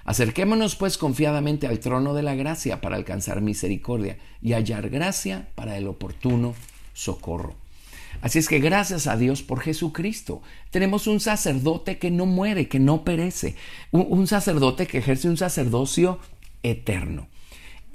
Acerquémonos 0.03 0.75
pues 0.75 0.97
confiadamente 0.97 1.67
al 1.67 1.79
trono 1.79 2.13
de 2.13 2.21
la 2.21 2.35
gracia 2.35 2.81
para 2.81 2.97
alcanzar 2.97 3.39
misericordia 3.39 4.17
y 4.41 4.51
hallar 4.51 4.89
gracia 4.89 5.47
para 5.55 5.77
el 5.77 5.87
oportuno 5.87 6.53
socorro. 6.93 7.55
Así 8.19 8.39
es 8.39 8.49
que 8.49 8.59
gracias 8.59 9.07
a 9.07 9.15
Dios 9.15 9.41
por 9.41 9.61
Jesucristo. 9.61 10.41
Tenemos 10.69 11.07
un 11.07 11.21
sacerdote 11.21 11.97
que 11.97 12.11
no 12.11 12.25
muere, 12.25 12.67
que 12.67 12.79
no 12.79 13.05
perece, 13.05 13.55
un, 13.91 14.05
un 14.09 14.27
sacerdote 14.27 14.85
que 14.85 14.97
ejerce 14.97 15.29
un 15.29 15.37
sacerdocio 15.37 16.19
eterno. 16.61 17.29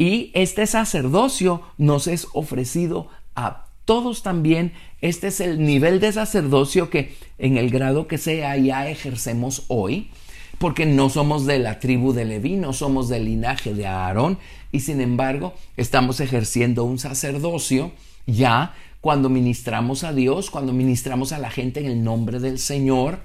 Y 0.03 0.33
este 0.35 0.67
sacerdocio 0.67 1.63
nos 1.79 2.09
es 2.09 2.27
ofrecido 2.33 3.07
a 3.37 3.67
todos 3.85 4.25
también. 4.25 4.73
Este 5.01 5.29
es 5.29 5.39
el 5.39 5.65
nivel 5.65 6.01
de 6.01 6.11
sacerdocio 6.11 6.91
que 6.91 7.15
en 7.39 7.57
el 7.57 7.71
grado 7.71 8.09
que 8.09 8.19
sea 8.19 8.57
ya 8.57 8.89
ejercemos 8.89 9.63
hoy, 9.69 10.11
porque 10.59 10.87
no 10.87 11.09
somos 11.09 11.47
de 11.47 11.61
la 11.61 11.79
tribu 11.79 12.13
de 12.13 12.25
Leví, 12.25 12.57
no 12.57 12.73
somos 12.73 13.09
del 13.09 13.27
linaje 13.27 13.75
de 13.75 13.87
Aarón, 13.87 14.39
y 14.73 14.81
sin 14.81 15.01
embargo 15.01 15.55
estamos 15.77 16.19
ejerciendo 16.19 16.83
un 16.83 16.99
sacerdocio 16.99 17.93
ya 18.27 18.75
cuando 19.01 19.29
ministramos 19.29 20.03
a 20.03 20.13
Dios, 20.13 20.51
cuando 20.51 20.73
ministramos 20.73 21.31
a 21.31 21.39
la 21.39 21.51
gente 21.51 21.79
en 21.79 21.87
el 21.87 22.03
nombre 22.03 22.41
del 22.41 22.59
Señor. 22.59 23.21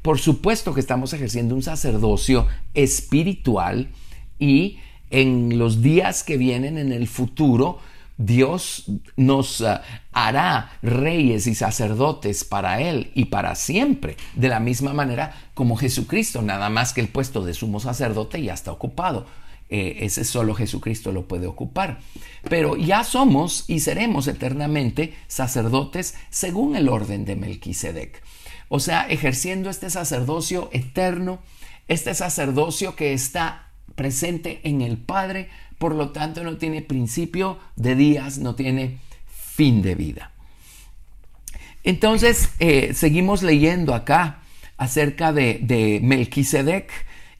Por 0.00 0.18
supuesto 0.18 0.72
que 0.72 0.80
estamos 0.80 1.12
ejerciendo 1.12 1.54
un 1.54 1.62
sacerdocio 1.62 2.46
espiritual 2.72 3.90
y 4.38 4.78
en 5.12 5.58
los 5.58 5.82
días 5.82 6.24
que 6.24 6.36
vienen 6.36 6.78
en 6.78 6.90
el 6.90 7.06
futuro, 7.06 7.78
Dios 8.16 8.86
nos 9.16 9.60
uh, 9.60 9.78
hará 10.12 10.72
reyes 10.82 11.46
y 11.46 11.54
sacerdotes 11.54 12.44
para 12.44 12.80
Él 12.80 13.10
y 13.14 13.26
para 13.26 13.54
siempre, 13.54 14.16
de 14.34 14.48
la 14.48 14.60
misma 14.60 14.92
manera 14.92 15.34
como 15.54 15.76
Jesucristo, 15.76 16.42
nada 16.42 16.68
más 16.70 16.92
que 16.92 17.00
el 17.00 17.08
puesto 17.08 17.44
de 17.44 17.54
sumo 17.54 17.80
sacerdote 17.80 18.42
ya 18.42 18.54
está 18.54 18.72
ocupado. 18.72 19.26
Eh, 19.68 20.04
ese 20.04 20.24
solo 20.24 20.54
Jesucristo 20.54 21.12
lo 21.12 21.26
puede 21.26 21.46
ocupar. 21.46 22.00
Pero 22.48 22.76
ya 22.76 23.04
somos 23.04 23.64
y 23.68 23.80
seremos 23.80 24.26
eternamente 24.28 25.14
sacerdotes 25.28 26.14
según 26.28 26.76
el 26.76 26.90
orden 26.90 27.24
de 27.24 27.36
Melquisedec. 27.36 28.22
O 28.68 28.80
sea, 28.80 29.06
ejerciendo 29.08 29.70
este 29.70 29.88
sacerdocio 29.88 30.68
eterno, 30.72 31.38
este 31.88 32.14
sacerdocio 32.14 32.96
que 32.96 33.14
está 33.14 33.71
presente 33.94 34.60
en 34.64 34.80
el 34.80 34.98
Padre, 34.98 35.48
por 35.78 35.94
lo 35.94 36.10
tanto 36.10 36.44
no 36.44 36.56
tiene 36.56 36.82
principio 36.82 37.58
de 37.76 37.94
días, 37.94 38.38
no 38.38 38.54
tiene 38.54 38.98
fin 39.26 39.82
de 39.82 39.94
vida. 39.94 40.32
Entonces, 41.84 42.50
eh, 42.60 42.92
seguimos 42.94 43.42
leyendo 43.42 43.94
acá 43.94 44.42
acerca 44.76 45.32
de, 45.32 45.58
de 45.62 46.00
Melquisedec 46.02 46.90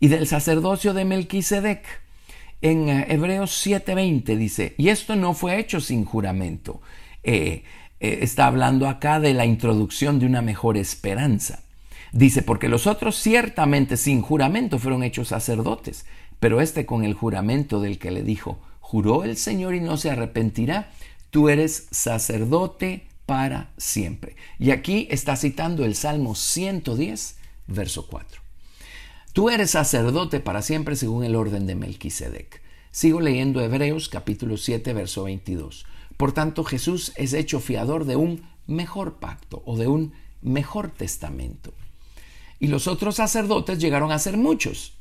y 0.00 0.09
del 0.09 0.26
sacerdocio 0.26 0.94
de 0.94 1.05
Melquisedec 1.05 2.03
en 2.62 2.88
eh, 2.88 3.07
Hebreos 3.09 3.66
7:20 3.66 4.36
dice, 4.36 4.74
y 4.78 4.88
esto 4.88 5.16
no 5.16 5.34
fue 5.34 5.59
hecho 5.59 5.80
sin 5.80 6.05
juramento. 6.05 6.80
Eh, 7.22 7.64
está 8.00 8.46
hablando 8.46 8.88
acá 8.88 9.20
de 9.20 9.32
la 9.32 9.46
introducción 9.46 10.18
de 10.18 10.26
una 10.26 10.42
mejor 10.42 10.76
esperanza. 10.76 11.62
Dice, 12.12 12.42
porque 12.42 12.68
los 12.68 12.86
otros 12.86 13.16
ciertamente 13.16 13.96
sin 13.96 14.22
juramento 14.22 14.78
fueron 14.80 15.03
hechos 15.05 15.28
sacerdotes, 15.28 16.05
pero 16.43 16.61
este 16.61 16.86
con 16.86 17.05
el 17.05 17.14
juramento 17.14 17.80
del 17.80 18.01
que 18.01 18.11
le 18.11 18.24
dijo, 18.24 18.59
juró 18.80 19.22
el 19.22 19.36
Señor 19.36 19.76
y 19.76 19.80
no 19.80 19.97
se 19.97 20.11
arrepentirá, 20.11 20.90
tú 21.30 21.49
eres 21.49 21.86
sacerdote 21.93 23.07
para 23.26 23.70
siempre. 23.76 24.34
Y 24.59 24.72
aquí 24.72 25.07
está 25.09 25.36
citando 25.36 25.84
el 25.84 25.95
Salmo 25.95 26.34
110, 26.34 27.36
verso 27.68 28.09
4. 28.09 28.40
Tú 29.32 29.51
eres 29.51 29.70
sacerdote 29.70 30.40
para 30.40 30.62
siempre 30.62 30.97
según 30.97 31.22
el 31.22 31.36
orden 31.36 31.64
de 31.64 31.76
Melquisedec. 31.76 32.61
Sigo 32.90 33.20
leyendo 33.20 33.61
Hebreos 33.61 34.09
capítulo 34.09 34.57
7, 34.57 34.95
verso 34.95 35.22
22. 35.22 35.86
Por 36.16 36.32
tanto, 36.32 36.64
Jesús 36.64 37.12
es 37.14 37.34
hecho 37.34 37.61
fiador 37.61 38.05
de 38.05 38.16
un 38.16 38.43
mejor 38.66 39.20
pacto 39.20 39.62
o 39.64 39.76
de 39.76 39.86
un 39.86 40.12
mejor 40.40 40.90
testamento. 40.90 41.72
Y 42.59 42.66
los 42.66 42.88
otros 42.88 43.14
sacerdotes 43.14 43.78
llegaron 43.78 44.11
a 44.11 44.18
ser 44.18 44.36
muchos, 44.36 44.95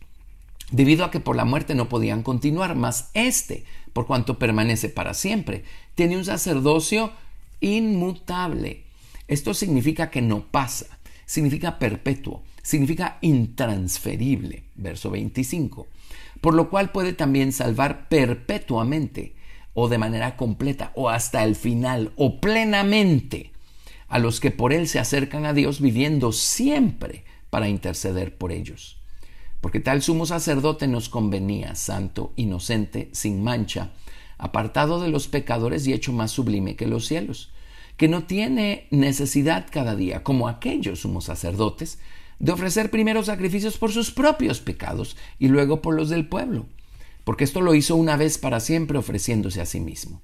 debido 0.71 1.05
a 1.05 1.11
que 1.11 1.19
por 1.19 1.35
la 1.35 1.45
muerte 1.45 1.75
no 1.75 1.89
podían 1.89 2.23
continuar, 2.23 2.75
mas 2.75 3.11
este, 3.13 3.65
por 3.93 4.07
cuanto 4.07 4.39
permanece 4.39 4.89
para 4.89 5.13
siempre, 5.13 5.63
tiene 5.95 6.17
un 6.17 6.25
sacerdocio 6.25 7.11
inmutable. 7.59 8.83
Esto 9.27 9.53
significa 9.53 10.09
que 10.09 10.21
no 10.21 10.47
pasa, 10.47 10.99
significa 11.25 11.77
perpetuo, 11.77 12.41
significa 12.63 13.17
intransferible, 13.21 14.63
verso 14.75 15.11
25, 15.11 15.87
por 16.39 16.53
lo 16.53 16.69
cual 16.69 16.91
puede 16.91 17.13
también 17.13 17.51
salvar 17.51 18.07
perpetuamente 18.09 19.35
o 19.73 19.87
de 19.87 19.97
manera 19.97 20.35
completa 20.35 20.91
o 20.95 21.09
hasta 21.09 21.43
el 21.43 21.55
final 21.55 22.11
o 22.15 22.41
plenamente 22.41 23.51
a 24.07 24.19
los 24.19 24.41
que 24.41 24.51
por 24.51 24.73
él 24.73 24.89
se 24.89 24.99
acercan 24.99 25.45
a 25.45 25.53
Dios 25.53 25.79
viviendo 25.79 26.33
siempre 26.33 27.23
para 27.49 27.69
interceder 27.69 28.37
por 28.37 28.51
ellos. 28.51 29.00
Porque 29.61 29.79
tal 29.79 30.01
sumo 30.01 30.25
sacerdote 30.25 30.87
nos 30.87 31.07
convenía, 31.07 31.75
santo, 31.75 32.33
inocente, 32.35 33.09
sin 33.13 33.43
mancha, 33.43 33.91
apartado 34.37 34.99
de 34.99 35.09
los 35.09 35.27
pecadores 35.27 35.85
y 35.85 35.93
hecho 35.93 36.11
más 36.11 36.31
sublime 36.31 36.75
que 36.75 36.87
los 36.87 37.05
cielos, 37.05 37.51
que 37.95 38.07
no 38.07 38.23
tiene 38.23 38.87
necesidad 38.89 39.67
cada 39.69 39.95
día, 39.95 40.23
como 40.23 40.47
aquellos 40.47 41.01
sumos 41.01 41.25
sacerdotes, 41.25 41.99
de 42.39 42.51
ofrecer 42.51 42.89
primero 42.89 43.23
sacrificios 43.23 43.77
por 43.77 43.91
sus 43.91 44.09
propios 44.09 44.61
pecados 44.61 45.15
y 45.37 45.47
luego 45.47 45.83
por 45.83 45.93
los 45.93 46.09
del 46.09 46.27
pueblo, 46.27 46.65
porque 47.23 47.43
esto 47.43 47.61
lo 47.61 47.75
hizo 47.75 47.95
una 47.95 48.17
vez 48.17 48.39
para 48.39 48.59
siempre 48.59 48.97
ofreciéndose 48.97 49.61
a 49.61 49.67
sí 49.67 49.79
mismo. 49.79 50.21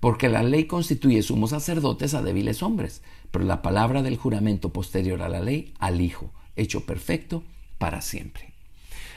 Porque 0.00 0.28
la 0.28 0.42
ley 0.42 0.64
constituye 0.64 1.22
sumos 1.22 1.50
sacerdotes 1.50 2.12
a 2.14 2.22
débiles 2.22 2.62
hombres, 2.64 3.02
pero 3.30 3.44
la 3.44 3.62
palabra 3.62 4.02
del 4.02 4.16
juramento 4.16 4.72
posterior 4.72 5.22
a 5.22 5.28
la 5.28 5.40
ley 5.40 5.72
al 5.78 6.00
Hijo, 6.00 6.32
hecho 6.56 6.84
perfecto 6.84 7.44
para 7.78 8.02
siempre. 8.02 8.53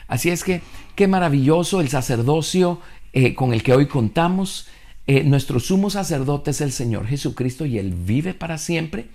Así 0.07 0.29
es 0.29 0.43
que 0.43 0.61
qué 0.95 1.07
maravilloso 1.07 1.81
el 1.81 1.89
sacerdocio 1.89 2.79
eh, 3.13 3.33
con 3.33 3.53
el 3.53 3.63
que 3.63 3.73
hoy 3.73 3.87
contamos. 3.87 4.67
Eh, 5.05 5.23
nuestro 5.23 5.59
sumo 5.59 5.89
sacerdote 5.89 6.51
es 6.51 6.61
el 6.61 6.71
Señor 6.71 7.07
Jesucristo 7.07 7.65
y 7.65 7.77
Él 7.77 7.93
vive 7.93 8.33
para 8.33 8.57
siempre 8.57 9.07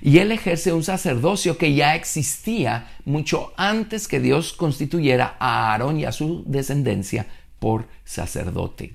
y 0.00 0.18
él 0.18 0.32
ejerce 0.32 0.72
un 0.72 0.84
sacerdocio 0.84 1.58
que 1.58 1.74
ya 1.74 1.94
existía 1.94 2.90
mucho 3.04 3.52
antes 3.56 4.08
que 4.08 4.20
Dios 4.20 4.52
constituyera 4.52 5.36
a 5.38 5.72
Aarón 5.72 5.98
y 5.98 6.04
a 6.04 6.12
su 6.12 6.44
descendencia 6.46 7.26
por 7.58 7.88
sacerdote. 8.04 8.92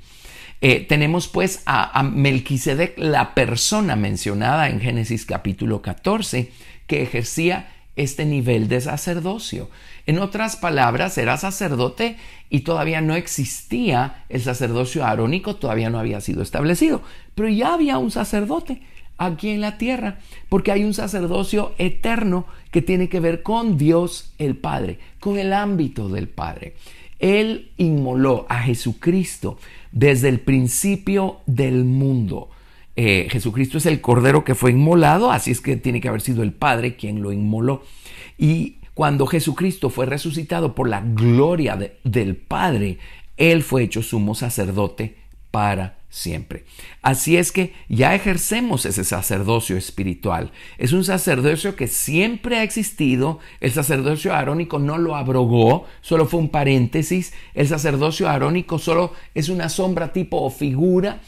Eh, 0.62 0.86
tenemos 0.88 1.28
pues 1.28 1.62
a, 1.66 2.00
a 2.00 2.04
Melquisedec, 2.04 2.98
la 2.98 3.36
persona 3.36 3.98
mencionada 3.98 4.70
en 4.70 4.80
Génesis 4.80 5.26
capítulo 5.26 5.82
14, 5.82 6.52
que 6.88 7.02
ejercía 7.02 7.70
este 7.96 8.26
nivel 8.26 8.68
de 8.68 8.82
sacerdocio. 8.82 9.70
En 10.06 10.20
otras 10.20 10.56
palabras, 10.56 11.18
era 11.18 11.38
sacerdote 11.38 12.18
y 12.50 12.62
todavía 12.62 13.02
no 13.02 13.16
existía 13.16 14.26
el 14.30 14.42
sacerdocio 14.42 15.06
arónico, 15.06 15.56
todavía 15.56 15.90
no 15.90 16.00
había 16.00 16.22
sido 16.22 16.42
establecido, 16.42 17.02
pero 17.36 17.50
ya 17.50 17.74
había 17.74 17.98
un 17.98 18.12
sacerdote 18.12 18.82
aquí 19.18 19.50
en 19.50 19.62
la 19.62 19.78
tierra, 19.78 20.20
porque 20.50 20.72
hay 20.72 20.84
un 20.84 20.94
sacerdocio 20.94 21.74
eterno 21.78 22.46
que 22.72 22.82
tiene 22.82 23.10
que 23.10 23.20
ver 23.20 23.44
con 23.44 23.78
Dios 23.78 24.34
el 24.38 24.56
Padre, 24.56 25.00
con 25.20 25.38
el 25.38 25.54
ámbito 25.54 26.10
del 26.10 26.28
Padre. 26.28 26.76
Él 27.20 27.72
inmoló 27.78 28.46
a 28.50 28.60
Jesucristo 28.64 29.58
desde 29.92 30.30
el 30.30 30.40
principio 30.40 31.40
del 31.46 31.86
mundo. 31.86 32.50
Eh, 32.96 33.28
Jesucristo 33.30 33.78
es 33.78 33.86
el 33.86 34.02
Cordero 34.02 34.44
que 34.44 34.56
fue 34.56 34.72
inmolado, 34.72 35.32
así 35.32 35.52
es 35.52 35.62
que 35.62 35.78
tiene 35.78 36.00
que 36.00 36.10
haber 36.10 36.22
sido 36.22 36.44
el 36.44 36.54
Padre 36.54 36.96
quien 36.96 37.22
lo 37.22 37.32
inmoló. 37.32 37.84
Y 38.38 38.78
cuando 38.94 39.26
Jesucristo 39.26 39.90
fue 39.90 40.06
resucitado 40.06 40.76
por 40.76 40.88
la 40.88 41.02
gloria 41.02 41.78
del 42.04 42.36
Padre, 42.36 43.00
Él 43.38 43.64
fue 43.64 43.84
hecho 43.84 44.04
sumo 44.04 44.36
sacerdote 44.36 45.18
para 45.50 45.98
siempre. 46.10 46.66
Así 47.02 47.38
es 47.38 47.52
que 47.52 47.74
ya 47.90 48.14
ejercemos 48.14 48.86
ese 48.86 49.04
sacerdocio 49.04 49.76
espiritual. 49.78 50.52
Es 50.78 50.94
un 50.94 51.04
sacerdocio 51.04 51.76
que 51.76 51.88
siempre 51.88 52.58
ha 52.58 52.64
existido. 52.64 53.40
El 53.60 53.72
sacerdocio 53.72 54.36
arónico 54.36 54.78
no 54.78 55.00
lo 55.00 55.16
abrogó, 55.16 55.86
solo 56.02 56.28
fue 56.28 56.40
un 56.40 56.50
paréntesis. 56.50 57.34
El 57.56 57.68
sacerdocio 57.68 58.30
arónico 58.30 58.78
solo 58.78 59.14
es 59.34 59.50
una 59.50 59.70
sombra 59.70 60.14
tipo 60.14 60.38
o 60.40 60.52
figura 60.52 61.20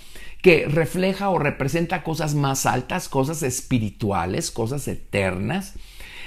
que 0.41 0.67
refleja 0.67 1.29
o 1.29 1.39
representa 1.39 2.03
cosas 2.03 2.35
más 2.35 2.65
altas, 2.65 3.09
cosas 3.09 3.43
espirituales, 3.43 4.51
cosas 4.51 4.87
eternas. 4.87 5.73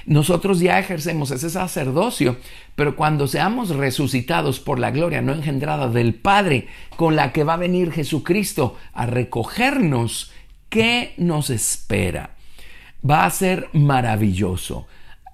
Nosotros 0.06 0.60
ya 0.60 0.78
ejercemos 0.78 1.30
ese 1.30 1.50
sacerdocio, 1.50 2.38
pero 2.74 2.96
cuando 2.96 3.26
seamos 3.26 3.70
resucitados 3.70 4.58
por 4.58 4.78
la 4.78 4.90
gloria 4.90 5.20
no 5.20 5.34
engendrada 5.34 5.88
del 5.88 6.14
Padre, 6.14 6.66
con 6.96 7.14
la 7.14 7.32
que 7.32 7.44
va 7.44 7.54
a 7.54 7.58
venir 7.58 7.92
Jesucristo 7.92 8.76
a 8.94 9.06
recogernos, 9.06 10.32
¿qué 10.70 11.12
nos 11.18 11.50
espera? 11.50 12.36
Va 13.08 13.26
a 13.26 13.30
ser 13.30 13.68
maravilloso. 13.72 14.86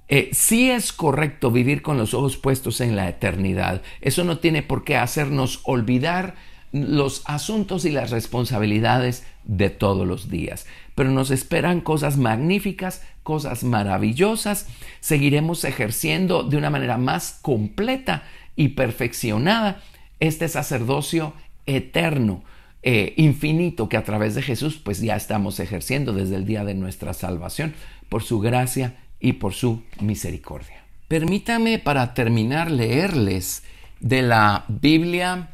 Eh, 0.08 0.30
sí 0.32 0.70
es 0.70 0.92
correcto 0.92 1.50
vivir 1.50 1.80
con 1.80 1.96
los 1.96 2.12
ojos 2.12 2.36
puestos 2.36 2.80
en 2.80 2.94
la 2.96 3.08
eternidad. 3.08 3.82
Eso 4.00 4.24
no 4.24 4.38
tiene 4.38 4.62
por 4.62 4.84
qué 4.84 4.96
hacernos 4.96 5.60
olvidar 5.64 6.34
los 6.74 7.22
asuntos 7.26 7.84
y 7.84 7.92
las 7.92 8.10
responsabilidades 8.10 9.22
de 9.44 9.70
todos 9.70 10.08
los 10.08 10.28
días. 10.28 10.66
Pero 10.96 11.10
nos 11.10 11.30
esperan 11.30 11.80
cosas 11.80 12.16
magníficas, 12.16 13.02
cosas 13.22 13.62
maravillosas. 13.62 14.66
Seguiremos 14.98 15.62
ejerciendo 15.64 16.42
de 16.42 16.56
una 16.56 16.70
manera 16.70 16.98
más 16.98 17.38
completa 17.42 18.24
y 18.56 18.70
perfeccionada 18.70 19.82
este 20.18 20.48
sacerdocio 20.48 21.32
eterno, 21.66 22.42
eh, 22.82 23.14
infinito 23.18 23.88
que 23.88 23.96
a 23.96 24.02
través 24.02 24.34
de 24.34 24.42
Jesús 24.42 24.74
pues 24.76 25.00
ya 25.00 25.14
estamos 25.14 25.60
ejerciendo 25.60 26.12
desde 26.12 26.34
el 26.34 26.44
día 26.44 26.64
de 26.64 26.74
nuestra 26.74 27.14
salvación 27.14 27.72
por 28.08 28.24
su 28.24 28.40
gracia 28.40 28.96
y 29.20 29.34
por 29.34 29.54
su 29.54 29.84
misericordia. 30.00 30.82
Permítame 31.06 31.78
para 31.78 32.14
terminar 32.14 32.72
leerles 32.72 33.62
de 34.00 34.22
la 34.22 34.64
Biblia, 34.66 35.50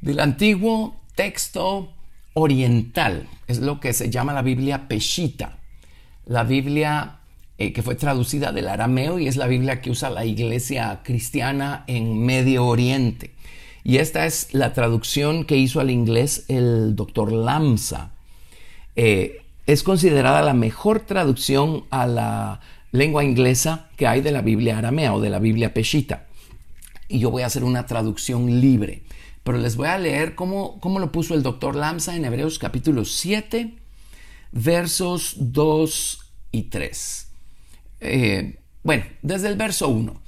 del 0.00 0.20
antiguo 0.20 0.96
texto 1.14 1.92
oriental, 2.34 3.28
es 3.46 3.58
lo 3.58 3.80
que 3.80 3.92
se 3.92 4.10
llama 4.10 4.32
la 4.32 4.42
Biblia 4.42 4.88
Peshita, 4.88 5.58
la 6.26 6.44
Biblia 6.44 7.18
eh, 7.60 7.72
que 7.72 7.82
fue 7.82 7.96
traducida 7.96 8.52
del 8.52 8.68
arameo 8.68 9.18
y 9.18 9.26
es 9.26 9.36
la 9.36 9.48
Biblia 9.48 9.80
que 9.80 9.90
usa 9.90 10.10
la 10.10 10.24
iglesia 10.24 11.00
cristiana 11.02 11.82
en 11.88 12.24
Medio 12.24 12.64
Oriente. 12.64 13.32
Y 13.82 13.96
esta 13.96 14.26
es 14.26 14.54
la 14.54 14.74
traducción 14.74 15.44
que 15.44 15.56
hizo 15.56 15.80
al 15.80 15.90
inglés 15.90 16.44
el 16.46 16.94
doctor 16.94 17.32
Lamsa. 17.32 18.12
Eh, 18.94 19.42
es 19.66 19.82
considerada 19.82 20.42
la 20.42 20.54
mejor 20.54 21.00
traducción 21.00 21.84
a 21.90 22.06
la 22.06 22.60
lengua 22.92 23.24
inglesa 23.24 23.88
que 23.96 24.06
hay 24.06 24.20
de 24.20 24.30
la 24.30 24.42
Biblia 24.42 24.78
aramea 24.78 25.12
o 25.12 25.20
de 25.20 25.30
la 25.30 25.40
Biblia 25.40 25.74
peshita. 25.74 26.26
Y 27.08 27.18
yo 27.18 27.32
voy 27.32 27.42
a 27.42 27.46
hacer 27.46 27.64
una 27.64 27.86
traducción 27.86 28.60
libre. 28.60 29.02
Pero 29.48 29.60
les 29.60 29.76
voy 29.76 29.88
a 29.88 29.96
leer 29.96 30.34
cómo, 30.34 30.78
cómo 30.78 30.98
lo 30.98 31.10
puso 31.10 31.32
el 31.32 31.42
doctor 31.42 31.74
Lamsa 31.74 32.14
en 32.14 32.26
Hebreos 32.26 32.58
capítulo 32.58 33.06
7, 33.06 33.78
versos 34.52 35.36
2 35.38 36.18
y 36.52 36.64
3. 36.64 37.28
Eh, 38.00 38.58
bueno, 38.82 39.06
desde 39.22 39.48
el 39.48 39.56
verso 39.56 39.88
1. 39.88 40.20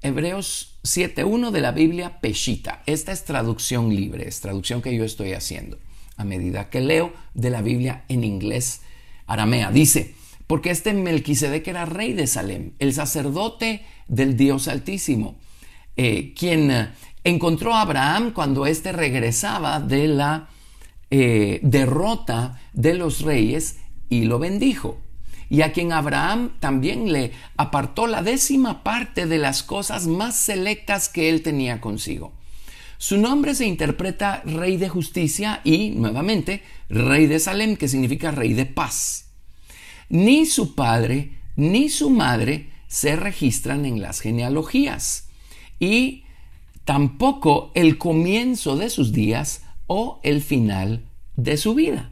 Hebreos 0.00 0.78
7.1 0.82 1.50
de 1.50 1.60
la 1.60 1.72
Biblia 1.72 2.22
Peshita. 2.22 2.82
Esta 2.86 3.12
es 3.12 3.26
traducción 3.26 3.94
libre, 3.94 4.26
es 4.26 4.40
traducción 4.40 4.80
que 4.80 4.96
yo 4.96 5.04
estoy 5.04 5.34
haciendo 5.34 5.78
a 6.16 6.24
medida 6.24 6.70
que 6.70 6.80
leo 6.80 7.12
de 7.34 7.50
la 7.50 7.60
Biblia 7.60 8.06
en 8.08 8.24
inglés 8.24 8.80
aramea. 9.26 9.70
Dice, 9.70 10.14
porque 10.46 10.70
este 10.70 10.94
Melquisedec 10.94 11.68
era 11.68 11.84
rey 11.84 12.14
de 12.14 12.26
Salem, 12.26 12.72
el 12.78 12.94
sacerdote 12.94 13.84
del 14.08 14.38
Dios 14.38 14.68
Altísimo, 14.68 15.36
eh, 15.98 16.32
quien 16.34 16.70
encontró 17.24 17.74
a 17.74 17.82
Abraham 17.82 18.32
cuando 18.32 18.66
éste 18.66 18.92
regresaba 18.92 19.80
de 19.80 20.08
la 20.08 20.48
eh, 21.10 21.60
derrota 21.62 22.60
de 22.72 22.94
los 22.94 23.20
reyes 23.20 23.78
y 24.08 24.24
lo 24.24 24.38
bendijo 24.38 24.98
y 25.52 25.60
a 25.60 25.70
quien 25.70 25.92
Abraham 25.92 26.52
también 26.60 27.12
le 27.12 27.32
apartó 27.58 28.06
la 28.06 28.22
décima 28.22 28.82
parte 28.82 29.26
de 29.26 29.36
las 29.36 29.62
cosas 29.62 30.06
más 30.06 30.34
selectas 30.34 31.10
que 31.10 31.28
él 31.28 31.42
tenía 31.42 31.78
consigo. 31.78 32.32
Su 32.96 33.18
nombre 33.18 33.54
se 33.54 33.66
interpreta 33.66 34.40
Rey 34.46 34.78
de 34.78 34.88
Justicia 34.88 35.60
y, 35.62 35.90
nuevamente, 35.90 36.62
Rey 36.88 37.26
de 37.26 37.38
Salem, 37.38 37.76
que 37.76 37.86
significa 37.86 38.30
Rey 38.30 38.54
de 38.54 38.64
Paz. 38.64 39.26
Ni 40.08 40.46
su 40.46 40.74
padre 40.74 41.32
ni 41.56 41.90
su 41.90 42.08
madre 42.08 42.70
se 42.88 43.16
registran 43.16 43.84
en 43.84 44.00
las 44.00 44.20
genealogías 44.20 45.28
y 45.78 46.24
tampoco 46.84 47.70
el 47.74 47.98
comienzo 47.98 48.76
de 48.76 48.90
sus 48.90 49.12
días 49.12 49.64
o 49.86 50.20
el 50.22 50.42
final 50.42 51.04
de 51.36 51.56
su 51.56 51.74
vida. 51.74 52.10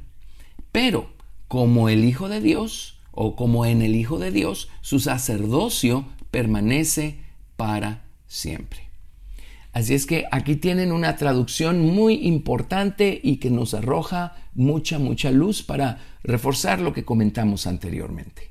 Pero, 0.73 1.11
como 1.49 1.89
el 1.89 2.05
Hijo 2.05 2.29
de 2.29 2.41
Dios, 2.41 2.99
o 3.13 3.37
como 3.37 3.67
en 3.67 3.83
el 3.83 3.97
Hijo 3.97 4.19
de 4.19 4.31
Dios, 4.31 4.69
su 4.81 5.01
sacerdocio 5.01 6.05
permanece 6.31 7.19
para 7.57 8.05
siempre. 8.27 8.91
Así 9.73 9.95
es 9.95 10.07
que 10.07 10.27
aquí 10.33 10.57
tienen 10.57 10.91
una 10.91 11.17
traducción 11.17 11.81
muy 11.81 12.15
importante 12.27 13.21
y 13.23 13.37
que 13.37 13.51
nos 13.51 13.75
arroja 13.75 14.35
mucha, 14.55 14.99
mucha 14.99 15.31
luz 15.31 15.63
para 15.63 15.99
reforzar 16.25 16.81
lo 16.81 16.93
que 16.93 17.05
comentamos 17.05 17.67
anteriormente. 17.67 18.51